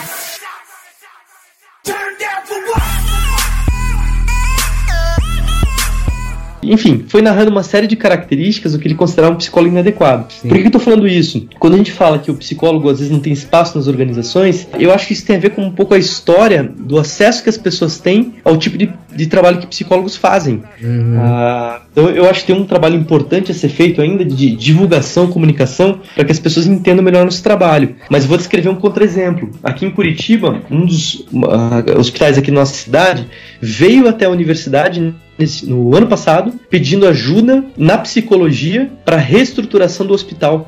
[6.73, 10.27] Enfim, foi narrando uma série de características do que ele considerava um psicólogo inadequado.
[10.33, 10.49] Sim.
[10.49, 11.49] Por que eu tô falando isso?
[11.59, 14.93] Quando a gente fala que o psicólogo às vezes não tem espaço nas organizações, eu
[14.93, 17.57] acho que isso tem a ver com um pouco a história do acesso que as
[17.57, 20.63] pessoas têm ao tipo de, de trabalho que psicólogos fazem.
[20.83, 21.17] Uhum.
[21.19, 25.29] Ah, então eu acho que tem um trabalho importante a ser feito ainda de divulgação,
[25.29, 27.97] comunicação, para que as pessoas entendam melhor nosso trabalho.
[28.11, 29.51] Mas vou descrever um contra-exemplo.
[29.63, 33.27] Aqui em Curitiba, um dos uh, hospitais aqui na nossa cidade
[33.61, 40.15] veio até a universidade nesse, no ano passado pedindo ajuda na psicologia para reestruturação do
[40.15, 40.67] hospital.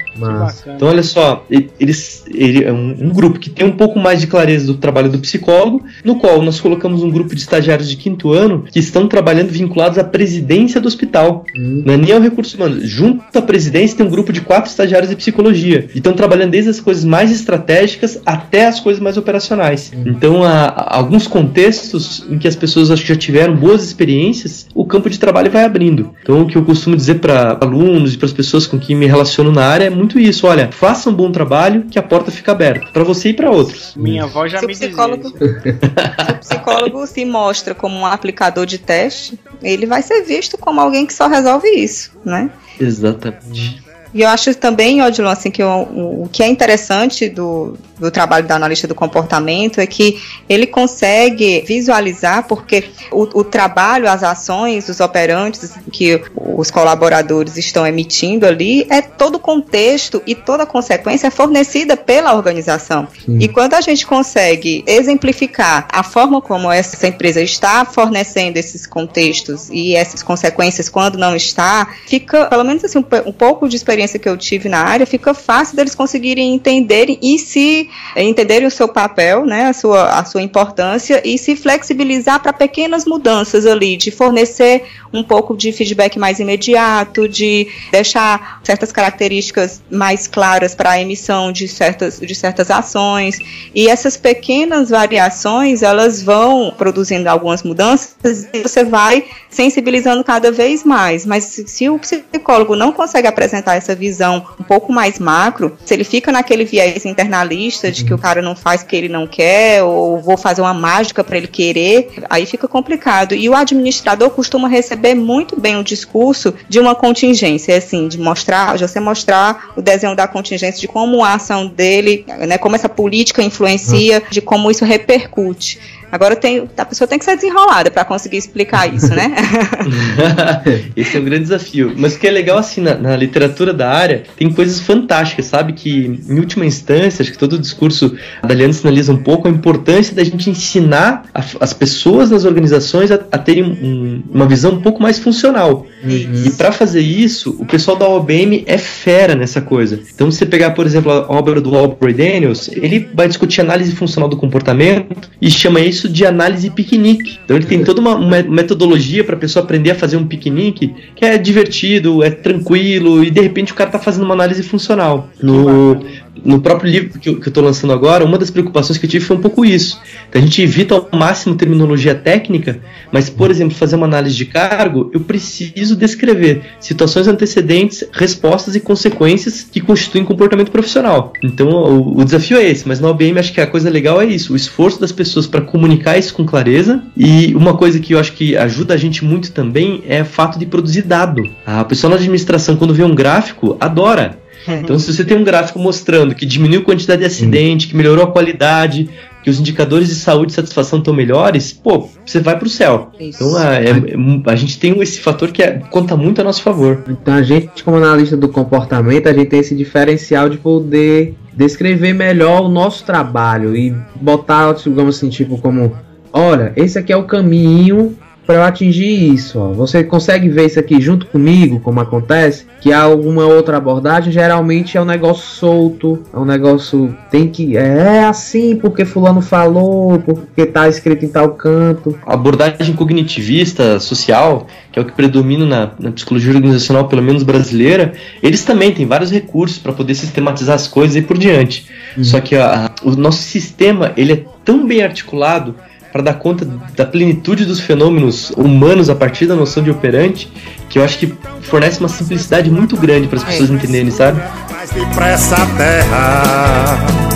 [0.76, 1.44] Então, olha só,
[1.78, 5.08] eles ele é um, um grupo que tem um pouco mais de clareza do trabalho
[5.10, 9.06] do psicólogo, no qual nós colocamos um grupo de estagiários de quinto ano que estão
[9.06, 11.44] trabalhando vinculados à presidência do hospital.
[11.56, 11.82] Hum.
[11.84, 12.80] Não é nem ao recurso humano.
[12.80, 15.88] Junto à presidência tem um grupo de quatro estagiários de psicologia.
[15.94, 19.92] E estão trabalhando desde as coisas mais estratégicas até as coisas mais operacionais.
[20.06, 24.57] Então, há, há alguns contextos em que as pessoas acho que já tiveram boas experiências,
[24.74, 26.14] o campo de trabalho vai abrindo.
[26.22, 29.06] Então, o que eu costumo dizer para alunos e para as pessoas com quem me
[29.06, 30.46] relaciono na área é muito isso.
[30.46, 33.94] Olha, faça um bom trabalho que a porta fica aberta para você e para outros.
[33.96, 38.78] Minha avó já Se me psicólogo, se o psicólogo se mostra como um aplicador de
[38.78, 42.50] teste, ele vai ser visto como alguém que só resolve isso, né?
[42.80, 43.87] Exatamente.
[44.18, 48.48] E eu acho também, Odilon, assim, que o, o, que é interessante do, do trabalho
[48.48, 54.88] da analista do comportamento é que ele consegue visualizar, porque o, o trabalho, as ações,
[54.88, 60.66] os operantes que os colaboradores estão emitindo ali, é todo o contexto e toda a
[60.66, 63.06] consequência fornecida pela organização.
[63.24, 63.38] Sim.
[63.40, 69.68] E quando a gente consegue exemplificar a forma como essa empresa está fornecendo esses contextos
[69.70, 74.07] e essas consequências quando não está, fica, pelo menos assim, um, um pouco de experiência
[74.16, 78.86] que eu tive na área, fica fácil deles conseguirem entenderem e se entenderem o seu
[78.86, 84.12] papel, né, a sua, a sua importância e se flexibilizar para pequenas mudanças ali, de
[84.12, 91.00] fornecer um pouco de feedback mais imediato, de deixar certas características mais claras para a
[91.00, 93.38] emissão de certas, de certas ações.
[93.74, 98.16] E essas pequenas variações, elas vão produzindo algumas mudanças
[98.52, 101.24] e você vai sensibilizando cada vez mais.
[101.24, 105.94] Mas se, se o psicólogo não consegue apresentar essa visão um pouco mais macro, se
[105.94, 109.82] ele fica naquele viés internalista de que o cara não faz porque ele não quer,
[109.82, 113.34] ou vou fazer uma mágica para ele querer, aí fica complicado.
[113.34, 118.76] E o administrador costuma receber muito bem o discurso de uma contingência, assim, de mostrar,
[118.76, 122.88] de você mostrar o desenho da contingência, de como a ação dele, né, como essa
[122.88, 125.97] política influencia, de como isso repercute.
[126.10, 126.38] Agora
[126.76, 129.34] a pessoa tem que ser desenrolada para conseguir explicar isso, né?
[130.96, 131.92] Esse é um grande desafio.
[131.96, 135.72] Mas o que é legal, assim, na, na literatura da área, tem coisas fantásticas, sabe?
[135.72, 139.50] Que, em última instância, acho que todo o discurso da Aliança sinaliza um pouco a
[139.50, 144.72] importância da gente ensinar a- as pessoas nas organizações a, a terem um- uma visão
[144.72, 145.86] um pouco mais funcional.
[146.04, 150.00] E para fazer isso, o pessoal da OBM é fera nessa coisa.
[150.14, 153.92] Então, se você pegar, por exemplo, a obra do Aubrey Daniels, ele vai discutir análise
[153.92, 157.38] funcional do comportamento e chama isso de análise piquenique.
[157.44, 160.94] Então, ele tem toda uma uma metodologia para a pessoa aprender a fazer um piquenique
[161.14, 165.30] que é divertido, é tranquilo e de repente o cara tá fazendo uma análise funcional.
[165.42, 166.00] No,
[166.44, 169.36] no próprio livro que eu, tô lançando agora, uma das preocupações que eu tive foi
[169.36, 170.00] um pouco isso.
[170.32, 172.80] A gente evita ao máximo terminologia técnica,
[173.12, 178.80] mas, por exemplo, fazer uma análise de cargo, eu preciso descrever situações antecedentes, respostas e
[178.80, 181.32] consequências que constituem comportamento profissional.
[181.42, 184.26] Então, o, o desafio é esse, mas na OBM acho que a coisa legal é
[184.26, 188.18] isso, o esforço das pessoas para comunicar isso com clareza e uma coisa que eu
[188.18, 191.42] acho que ajuda a gente muito também é o fato de produzir dado.
[191.66, 194.38] A pessoa na administração, quando vê um gráfico, adora.
[194.66, 198.24] Então, se você tem um gráfico mostrando que diminuiu a quantidade de acidente, que melhorou
[198.24, 199.08] a qualidade,
[199.42, 203.10] que os indicadores de saúde e satisfação estão melhores, pô, você vai pro céu.
[203.18, 203.42] Isso.
[203.42, 206.62] Então, a, é- é- a gente tem esse fator que é- conta muito a nosso
[206.62, 207.04] favor.
[207.08, 212.12] Então a gente, como analista do comportamento, a gente tem esse diferencial de poder descrever
[212.12, 215.92] melhor o nosso trabalho e botar, digamos assim, tipo como,
[216.32, 218.16] olha, esse aqui é o caminho
[218.48, 219.58] para eu atingir isso.
[219.58, 219.72] Ó.
[219.74, 222.64] Você consegue ver isso aqui junto comigo, como acontece?
[222.80, 227.76] Que há alguma outra abordagem, geralmente é um negócio solto, é um negócio tem que
[227.76, 232.18] é assim porque fulano falou, porque tá escrito em tal canto.
[232.26, 237.42] A abordagem cognitivista, social, que é o que predomina na, na psicologia organizacional, pelo menos
[237.42, 241.86] brasileira, eles também têm vários recursos para poder sistematizar as coisas e por diante.
[242.22, 245.74] Só que a- o nosso sistema ele é tão bem articulado
[246.12, 246.66] para dar conta
[246.96, 250.50] da plenitude dos fenômenos humanos a partir da noção de operante,
[250.88, 254.40] que eu acho que fornece uma simplicidade muito grande para as pessoas entenderem, sabe?
[254.70, 257.28] Mais depressa a terra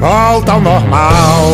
[0.00, 1.52] volta ao normal.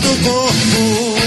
[0.00, 1.20] Do corpo.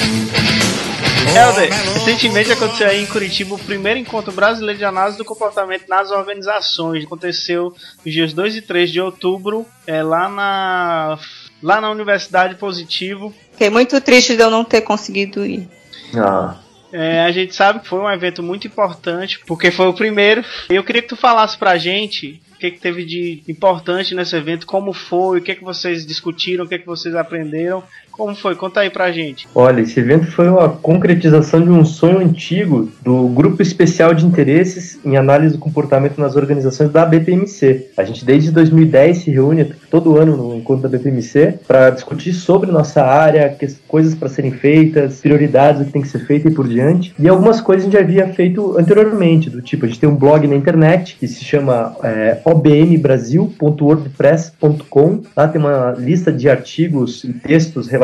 [1.36, 6.12] Helder, recentemente aconteceu aí em Curitiba o primeiro encontro brasileiro de análise do comportamento nas
[6.12, 7.06] organizações.
[7.06, 7.74] Aconteceu
[8.06, 11.18] nos dias 2 e 3 de outubro, é, lá na
[11.64, 13.34] lá na Universidade Positivo.
[13.54, 15.68] Fiquei muito triste de eu não ter conseguido ir.
[16.16, 16.58] Ah,
[16.92, 20.46] É, a gente sabe que foi um evento muito importante, porque foi o primeiro.
[20.70, 24.36] E eu queria que tu falasse pra gente o que, que teve de importante nesse
[24.36, 27.84] evento, como foi, o que, que vocês discutiram, o que, que vocês aprenderam.
[28.14, 28.56] Como foi?
[28.56, 29.48] Conta aí pra gente.
[29.56, 35.00] Olha, esse evento foi uma concretização de um sonho antigo do Grupo Especial de Interesses
[35.04, 37.88] em Análise do Comportamento nas Organizações da BPMC.
[37.98, 42.72] A gente desde 2010 se reúne todo ano no encontro da BPMC para discutir sobre
[42.72, 43.58] nossa área,
[43.88, 47.16] coisas para serem feitas, prioridades, o que tem que ser feito e por diante.
[47.18, 50.16] E algumas coisas a gente já havia feito anteriormente, do tipo, a gente tem um
[50.16, 55.24] blog na internet que se chama é, obmbrasil.wordpress.com.
[55.36, 58.03] Lá tem uma lista de artigos e textos relacionados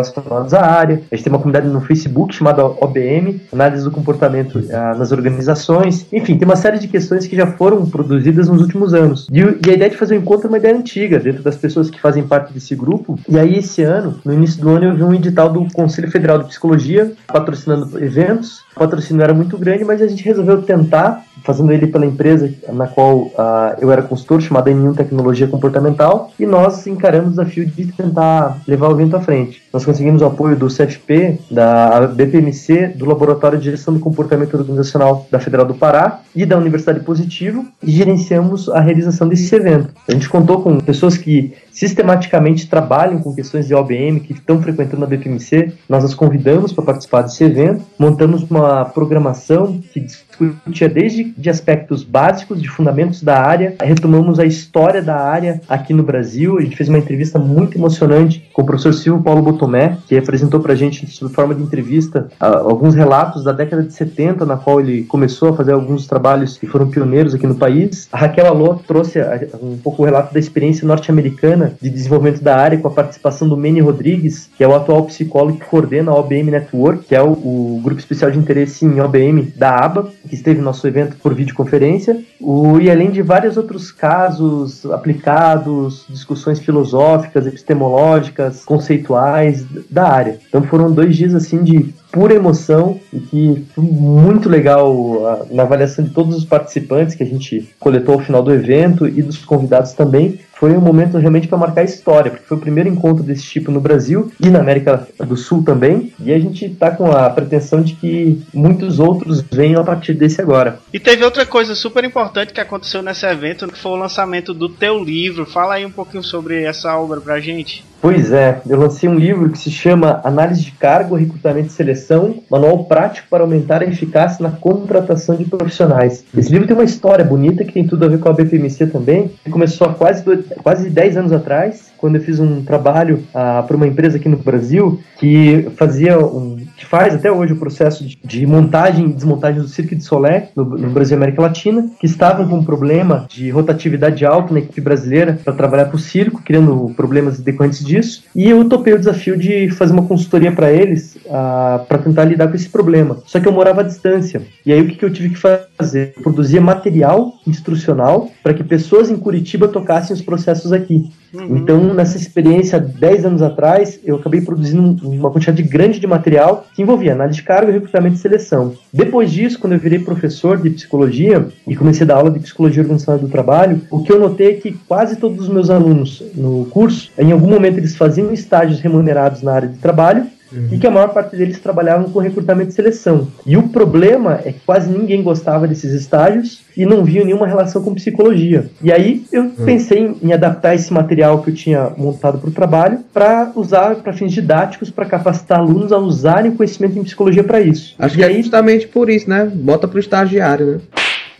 [0.53, 1.01] à área.
[1.11, 6.05] A gente tem uma comunidade no Facebook chamada OBM, Análise do Comportamento ah, nas Organizações.
[6.11, 9.27] Enfim, tem uma série de questões que já foram produzidas nos últimos anos.
[9.31, 11.89] E, e a ideia de fazer o encontro é uma ideia antiga, dentro das pessoas
[11.89, 13.19] que fazem parte desse grupo.
[13.27, 16.39] E aí, esse ano, no início do ano, eu vi um edital do Conselho Federal
[16.39, 18.59] de Psicologia patrocinando eventos.
[18.75, 22.87] O patrocínio era muito grande, mas a gente resolveu tentar, fazendo ele pela empresa na
[22.87, 27.87] qual ah, eu era consultor, chamada N1 Tecnologia Comportamental, e nós encaramos o desafio de
[27.87, 29.61] tentar levar o evento à frente.
[29.71, 35.27] Nós conseguimos o apoio do CFP, da BPMC, do Laboratório de Gestão do Comportamento Organizacional
[35.31, 39.93] da Federal do Pará e da Universidade Positivo, e gerenciamos a realização desse evento.
[40.07, 45.03] A gente contou com pessoas que sistematicamente trabalham com questões de OBM, que estão frequentando
[45.03, 45.73] a BPMC.
[45.87, 50.05] Nós as convidamos para participar desse evento, montamos uma programação que
[50.47, 55.93] discutia desde de aspectos básicos, de fundamentos da área, retomamos a história da área aqui
[55.93, 56.57] no Brasil.
[56.57, 60.59] A gente fez uma entrevista muito emocionante com o professor Silvio Paulo Botomé, que apresentou
[60.59, 64.79] para a gente, sob forma de entrevista, alguns relatos da década de 70, na qual
[64.79, 68.07] ele começou a fazer alguns trabalhos que foram pioneiros aqui no país.
[68.11, 69.19] A Raquel Alô trouxe
[69.61, 73.57] um pouco o relato da experiência norte-americana de desenvolvimento da área, com a participação do
[73.57, 77.31] Manny Rodrigues, que é o atual psicólogo que coordena a OBM Network, que é o,
[77.31, 81.33] o grupo especial de interesse em OBM da ABA, que esteve no nosso evento por
[81.33, 90.39] videoconferência, o, e além de vários outros casos aplicados, discussões filosóficas, epistemológicas, conceituais da área.
[90.47, 96.03] Então foram dois dias assim de pura emoção e que foi muito legal na avaliação
[96.03, 99.93] de todos os participantes que a gente coletou ao final do evento e dos convidados
[99.93, 100.39] também.
[100.59, 103.79] Foi um momento realmente para marcar história, porque foi o primeiro encontro desse tipo no
[103.79, 106.11] Brasil e na América do Sul também.
[106.19, 110.41] E a gente está com a pretensão de que muitos outros venham a partir desse
[110.41, 110.79] agora.
[110.93, 114.67] E teve outra coisa super importante que aconteceu nesse evento, que foi o lançamento do
[114.67, 115.45] teu livro.
[115.45, 117.85] Fala aí um pouquinho sobre essa obra pra gente.
[118.01, 122.35] Pois é, eu lancei um livro que se chama Análise de Cargo, Recrutamento e Seleção,
[122.49, 126.23] Manual Prático para Aumentar a Eficácia na Contratação de Profissionais.
[126.35, 129.31] Esse livro tem uma história bonita que tem tudo a ver com a BPMC também.
[129.45, 133.63] Ele começou há quase, dois, quase 10 anos atrás, quando eu fiz um trabalho ah,
[133.67, 138.05] para uma empresa aqui no Brasil que fazia um, que faz até hoje o processo
[138.05, 142.05] de, montagem e desmontagem do Cirque de Solé no, no Brasil e América Latina, que
[142.05, 146.41] estavam com um problema de rotatividade alta na equipe brasileira para trabalhar para o circo,
[146.41, 148.23] criando problemas decorrentes disso.
[148.33, 152.47] E eu topei o desafio de fazer uma consultoria para eles ah, para tentar lidar
[152.47, 153.17] com esse problema.
[153.25, 154.41] Só que eu morava à distância.
[154.65, 155.68] E aí o que, que eu tive que fazer?
[155.79, 161.09] Eu produzia material instrucional para que pessoas em Curitiba tocassem os processos aqui.
[161.33, 166.81] Então, nessa experiência, 10 anos atrás, eu acabei produzindo uma quantidade grande de material que
[166.81, 168.73] envolvia análise de cargo, recrutamento e seleção.
[168.91, 172.81] Depois disso, quando eu virei professor de psicologia e comecei a dar aula de psicologia
[172.81, 176.65] organizacional do trabalho, o que eu notei é que quase todos os meus alunos no
[176.65, 180.27] curso, em algum momento eles faziam estágios remunerados na área de trabalho
[180.71, 183.27] e que a maior parte deles trabalhavam com recrutamento e seleção.
[183.45, 187.83] E o problema é que quase ninguém gostava desses estágios e não via nenhuma relação
[187.83, 188.69] com psicologia.
[188.81, 192.53] E aí eu pensei em, em adaptar esse material que eu tinha montado para o
[192.53, 197.43] trabalho para usar para fins didáticos, para capacitar alunos a usarem o conhecimento em psicologia
[197.43, 197.95] para isso.
[197.99, 199.45] Acho e que é aí, justamente por isso, né?
[199.45, 200.79] Bota pro estagiário, né?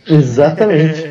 [0.08, 1.09] Exatamente.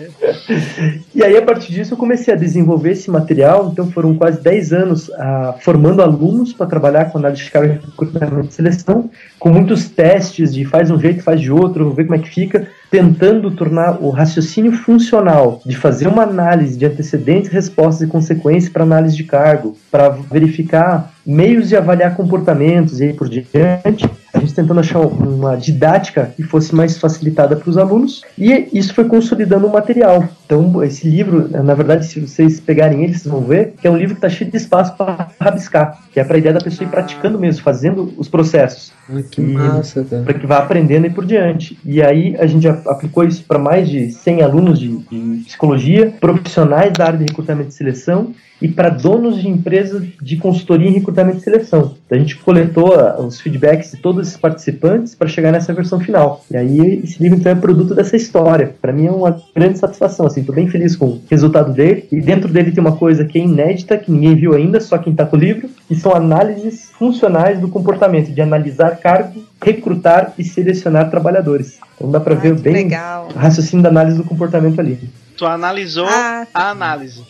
[1.15, 3.69] E aí, a partir disso, eu comecei a desenvolver esse material.
[3.71, 8.49] Então, foram quase 10 anos ah, formando alunos para trabalhar com análise de carga, recrutamento
[8.49, 9.09] e seleção,
[9.39, 12.67] com muitos testes de faz um jeito, faz de outro, ver como é que fica,
[12.89, 18.83] tentando tornar o raciocínio funcional, de fazer uma análise de antecedentes, respostas e consequências para
[18.83, 24.09] análise de cargo, para verificar meios de avaliar comportamentos e aí por diante,
[24.39, 28.93] a gente tentando achar uma didática que fosse mais facilitada para os alunos, e isso
[28.93, 30.27] foi consolidando o material.
[30.45, 33.97] Então, esse livro, na verdade, se vocês pegarem ele, vocês vão ver que é um
[33.97, 36.87] livro que está cheio de espaço para rabiscar, que é para a ideia da pessoa
[36.87, 38.91] ir praticando mesmo, fazendo os processos.
[39.09, 40.23] Ah, que massa, cara.
[40.23, 41.77] Para que vá aprendendo e por diante.
[41.85, 46.93] E aí a gente aplicou isso para mais de 100 alunos de, de psicologia, profissionais
[46.93, 51.37] da área de recrutamento e seleção e para donos de empresas de consultoria em recrutamento
[51.37, 51.95] e seleção.
[52.09, 56.43] A gente coletou ah, os feedbacks de todos esses participantes para chegar nessa versão final.
[56.49, 58.75] E aí esse livro então é produto dessa história.
[58.81, 62.07] Para mim é uma grande satisfação, assim, tô bem feliz com o resultado dele.
[62.11, 65.11] E dentro dele tem uma coisa que é inédita, que ninguém viu ainda, só quem
[65.11, 70.43] está com o livro, que são análises funcionais do comportamento, de analisar cargo, recrutar e
[70.43, 71.77] selecionar trabalhadores.
[71.95, 73.29] Então dá para ver bem legal.
[73.35, 74.99] o raciocínio da análise do comportamento ali.
[75.37, 77.21] Tu analisou Ah, a análise.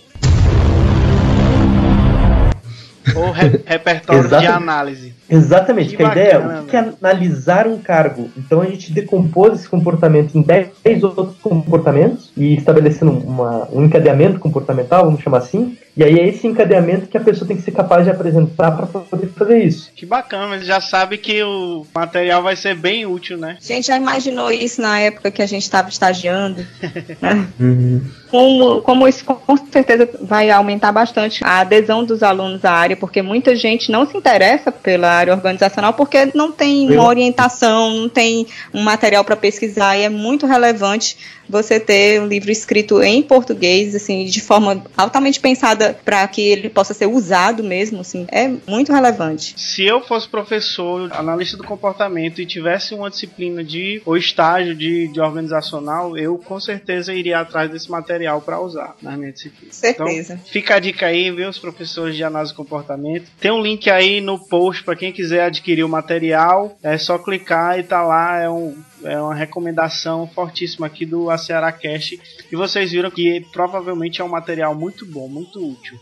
[3.15, 5.13] Ou re repertório de análise.
[5.29, 8.29] Exatamente, Que que a ideia é bacana, o que é analisar um cargo.
[8.35, 14.39] Então a gente decompôs esse comportamento em 10 outros comportamentos e estabelecendo uma, um encadeamento
[14.39, 15.77] comportamental, vamos chamar assim.
[15.99, 18.85] E aí é esse encadeamento que a pessoa tem que ser capaz de apresentar para
[18.87, 19.91] poder fazer isso.
[19.93, 23.57] Que bacana, mas já sabe que o material vai ser bem útil, né?
[23.59, 26.65] A gente já imaginou isso na época que a gente estava estagiando.
[27.21, 27.45] né?
[27.59, 28.01] Uhum.
[28.31, 33.21] como, como isso com certeza vai aumentar bastante a adesão dos alunos à área, porque
[33.21, 38.47] muita gente não se interessa pela área organizacional porque não tem uma orientação, não tem
[38.73, 41.17] um material para pesquisar e é muito relevante
[41.49, 46.69] você ter um livro escrito em português, assim, de forma altamente pensada para que ele
[46.69, 49.55] possa ser usado mesmo, assim, é muito relevante.
[49.57, 55.07] Se eu fosse professor, analista do comportamento e tivesse uma disciplina de ou estágio de,
[55.07, 59.73] de organizacional, eu com certeza iria atrás desse material para usar na minha disciplina.
[59.73, 60.33] Certeza.
[60.33, 63.29] Então, fica a dica aí, viu, os professores de análise do comportamento.
[63.39, 66.77] Tem um link aí no post para quem quiser adquirir o material.
[66.83, 68.37] É só clicar e tá lá.
[68.37, 72.19] É, um, é uma recomendação fortíssima aqui do Ceará Cast.
[72.51, 75.97] E vocês viram que provavelmente é um material muito bom, muito útil.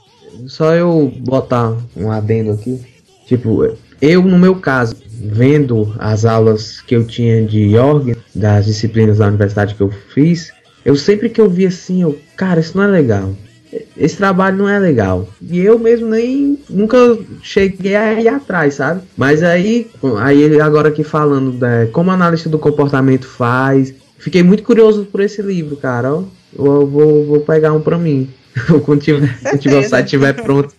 [0.47, 2.79] Só eu botar um adendo aqui.
[3.25, 9.17] Tipo, eu, no meu caso, vendo as aulas que eu tinha de org, das disciplinas
[9.17, 10.51] da universidade que eu fiz,
[10.85, 13.33] eu sempre que eu vi assim, eu, cara, isso não é legal.
[13.95, 15.28] Esse trabalho não é legal.
[15.41, 16.97] E eu mesmo nem nunca
[17.41, 19.01] cheguei a ir atrás, sabe?
[19.15, 24.63] Mas aí, aí ele agora aqui falando da, como analista do comportamento faz, fiquei muito
[24.63, 26.13] curioso por esse livro, cara.
[26.13, 26.23] ó.
[26.57, 28.30] Eu vou, vou pegar um pra mim.
[28.86, 30.73] quando tiver, quando tiver o site estiver pronto.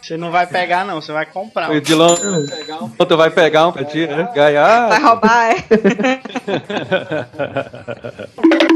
[0.00, 1.70] Você não vai pegar, não, você vai comprar.
[1.70, 4.28] O Edilão, tu vai pegar um pra ti, né?
[4.34, 4.88] Ganhar.
[4.88, 5.56] Vai roubar, é?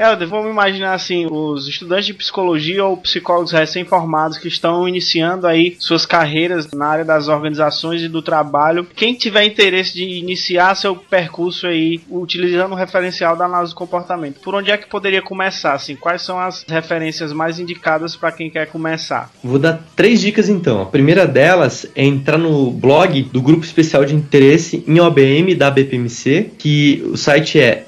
[0.00, 5.76] Helder, vamos imaginar assim, os estudantes de psicologia ou psicólogos recém-formados que estão iniciando aí
[5.78, 8.86] suas carreiras na área das organizações e do trabalho.
[8.96, 14.40] Quem tiver interesse de iniciar seu percurso aí utilizando o referencial da análise do comportamento,
[14.40, 15.74] por onde é que poderia começar?
[15.74, 19.30] Assim, quais são as referências mais indicadas para quem quer começar?
[19.44, 20.80] Vou dar três dicas então.
[20.80, 25.70] A primeira delas é entrar no blog do Grupo Especial de Interesse em OBM da
[25.70, 27.84] BPMC, que o site é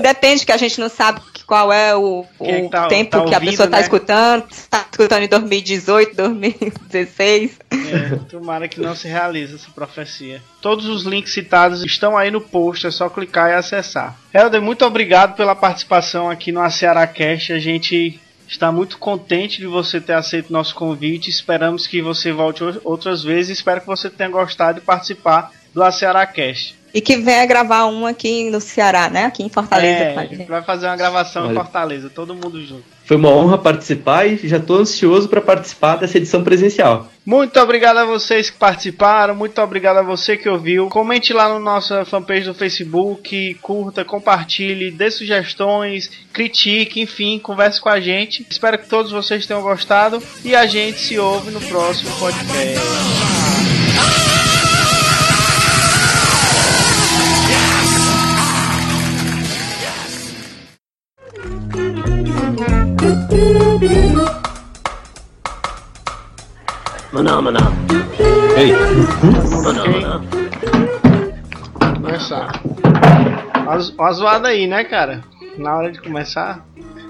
[0.00, 3.38] Depende que a gente não sabe qual é o, o tá- tempo tá que a
[3.38, 3.82] ouvindo, pessoa está né?
[3.82, 4.44] escutando.
[4.50, 7.58] Está escutando em 2018, 2016.
[7.72, 10.40] É, tomara que não se realize essa profecia.
[10.60, 14.16] Todos os links citados estão aí no post, é só clicar e acessar.
[14.32, 17.52] Helder, muito obrigado pela participação aqui no Cearacast.
[17.52, 18.18] A gente
[18.48, 21.28] está muito contente de você ter aceito nosso convite.
[21.30, 23.58] Esperamos que você volte outras vezes.
[23.58, 26.76] Espero que você tenha gostado de participar do Cearacast.
[26.94, 29.24] E que venha gravar um aqui no Ceará, né?
[29.24, 30.04] Aqui em Fortaleza.
[30.04, 31.56] É, a gente vai fazer uma gravação em Olha.
[31.56, 32.84] Fortaleza, todo mundo junto.
[33.04, 37.08] Foi uma honra participar e já estou ansioso para participar dessa edição presencial.
[37.26, 40.88] Muito obrigado a vocês que participaram, muito obrigado a você que ouviu.
[40.88, 47.88] Comente lá na nossa fanpage do Facebook, curta, compartilhe, dê sugestões, critique, enfim, converse com
[47.88, 48.46] a gente.
[48.48, 52.80] Espero que todos vocês tenham gostado e a gente se ouve no próximo podcast.
[68.56, 68.74] Ei,
[72.00, 72.60] Começar.
[73.62, 75.20] Uma, zo- uma zoada aí, né, cara?
[75.56, 76.64] Na hora de começar,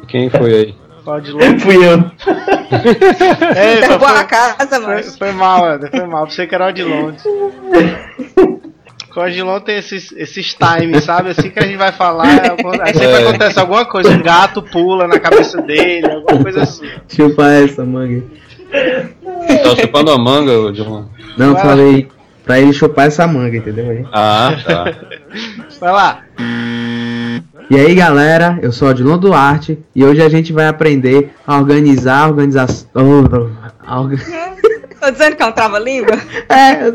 [0.07, 0.75] quem foi aí?
[1.05, 1.45] pode logo.
[1.61, 1.97] Fui eu.
[3.81, 5.03] Derrubou foi- a casa, Foi, mano.
[5.19, 6.29] foi mal, Eder, foi mal.
[6.31, 7.13] Você que era o Odilon.
[9.17, 11.31] O Odilon tem esses, esses times, sabe?
[11.31, 12.51] Assim que a gente vai falar, é
[12.83, 13.29] aí sempre É.
[13.29, 14.11] acontece alguma coisa.
[14.11, 16.87] Um gato pula na cabeça dele, alguma coisa assim.
[17.09, 18.23] Chupa essa manga.
[19.47, 21.07] Tá chupando a manga, John?
[21.37, 21.71] Não, Vai lá.
[21.71, 22.09] falei
[22.45, 23.91] pra ele chupar essa manga, entendeu?
[23.91, 24.05] aí?
[24.13, 24.95] Ah, tá.
[25.81, 26.21] Vai lá.
[27.71, 32.25] E aí galera, eu sou Odilon Duarte e hoje a gente vai aprender a organizar
[32.25, 33.31] a organização.
[33.87, 34.19] a orga-
[35.01, 36.17] Tô dizendo que é um trava-língua.
[36.49, 36.93] É,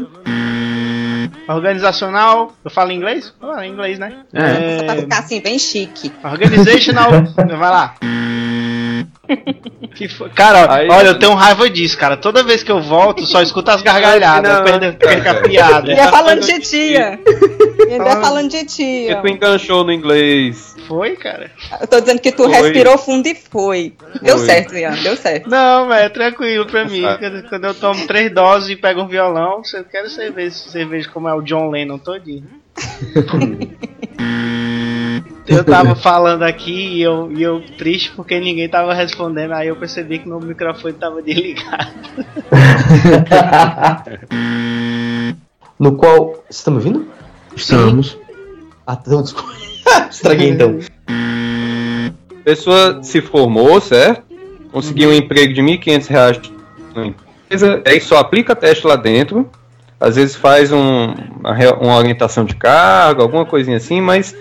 [1.48, 2.54] Organizacional.
[2.64, 3.34] Eu falo inglês?
[3.42, 4.18] Eu falo inglês, né?
[4.34, 4.84] É.
[4.84, 6.12] Pra ficar assim, bem chique.
[6.24, 7.10] Organizational.
[7.36, 7.96] Vai lá.
[9.96, 12.16] Que foi- Cara, Aí- olha, eu tenho raiva disso, cara.
[12.18, 14.58] Toda vez que eu volto, só escuto as gargalhadas.
[14.60, 15.92] Eu perco, perco a piada.
[15.92, 17.20] E é falando de tia.
[17.88, 19.16] E ainda é falando de Porque tia.
[19.22, 20.76] tu enganchou no inglês.
[20.88, 21.52] Foi, cara?
[21.80, 22.54] Eu tô dizendo que tu Foi.
[22.54, 23.94] respirou fundo e foi.
[24.22, 24.46] Deu Foi.
[24.48, 25.48] certo, Ian, deu certo.
[25.50, 27.04] Não, velho, é tranquilo pra mim.
[27.20, 31.28] Quando- Quando eu tomo três doses e pego um violão, eu quero cerveja, cerveja como
[31.30, 32.48] é o John Lennon todinho.
[35.48, 39.76] eu tava falando aqui e eu, e eu triste porque ninguém tava respondendo, aí eu
[39.76, 41.90] percebi que meu microfone tava desligado.
[45.80, 46.44] No qual.
[46.50, 47.08] Vocês estão me ouvindo?
[47.56, 48.18] estamos.
[48.86, 49.54] Ah, então, desculpa.
[50.12, 50.80] Estraguei então.
[51.08, 54.24] A pessoa se formou, certo?
[54.72, 56.40] Conseguiu um emprego de 1.500 reais
[56.96, 59.50] na empresa, aí só aplica teste lá dentro.
[60.00, 61.14] Às vezes faz um-
[61.82, 64.36] uma, orientação de carga, alguma coisinha assim, mas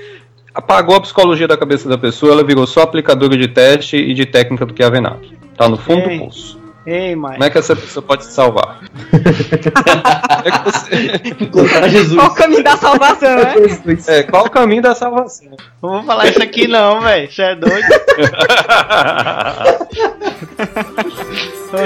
[0.58, 4.26] apagou a psicologia da cabeça da pessoa, ela virou só aplicadora de teste e de
[4.26, 5.32] técnica do que Avenato.
[5.56, 6.18] Tá no fundo Ei.
[6.18, 6.57] do poço.
[6.90, 7.32] Ei, mãe.
[7.32, 8.80] Como é que essa pessoa pode se salvar?
[10.44, 12.14] É, que você- Encontrar Jesus.
[12.16, 13.54] Qual o caminho da salvação, né?
[14.06, 15.48] é, qual o caminho da salvação?
[15.82, 17.30] Não vou falar isso aqui não, velho.
[17.30, 17.82] Você é doido?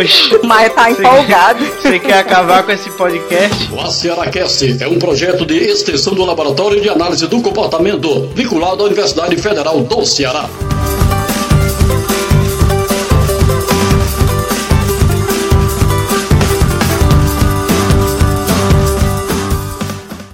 [0.01, 1.65] Oxi, O Maia tá empolgado.
[1.65, 3.73] você quer acabar com esse podcast?
[3.73, 8.87] O ACERACast é um projeto de extensão do Laboratório de Análise do Comportamento, vinculado à
[8.87, 10.49] Universidade Federal do Ceará.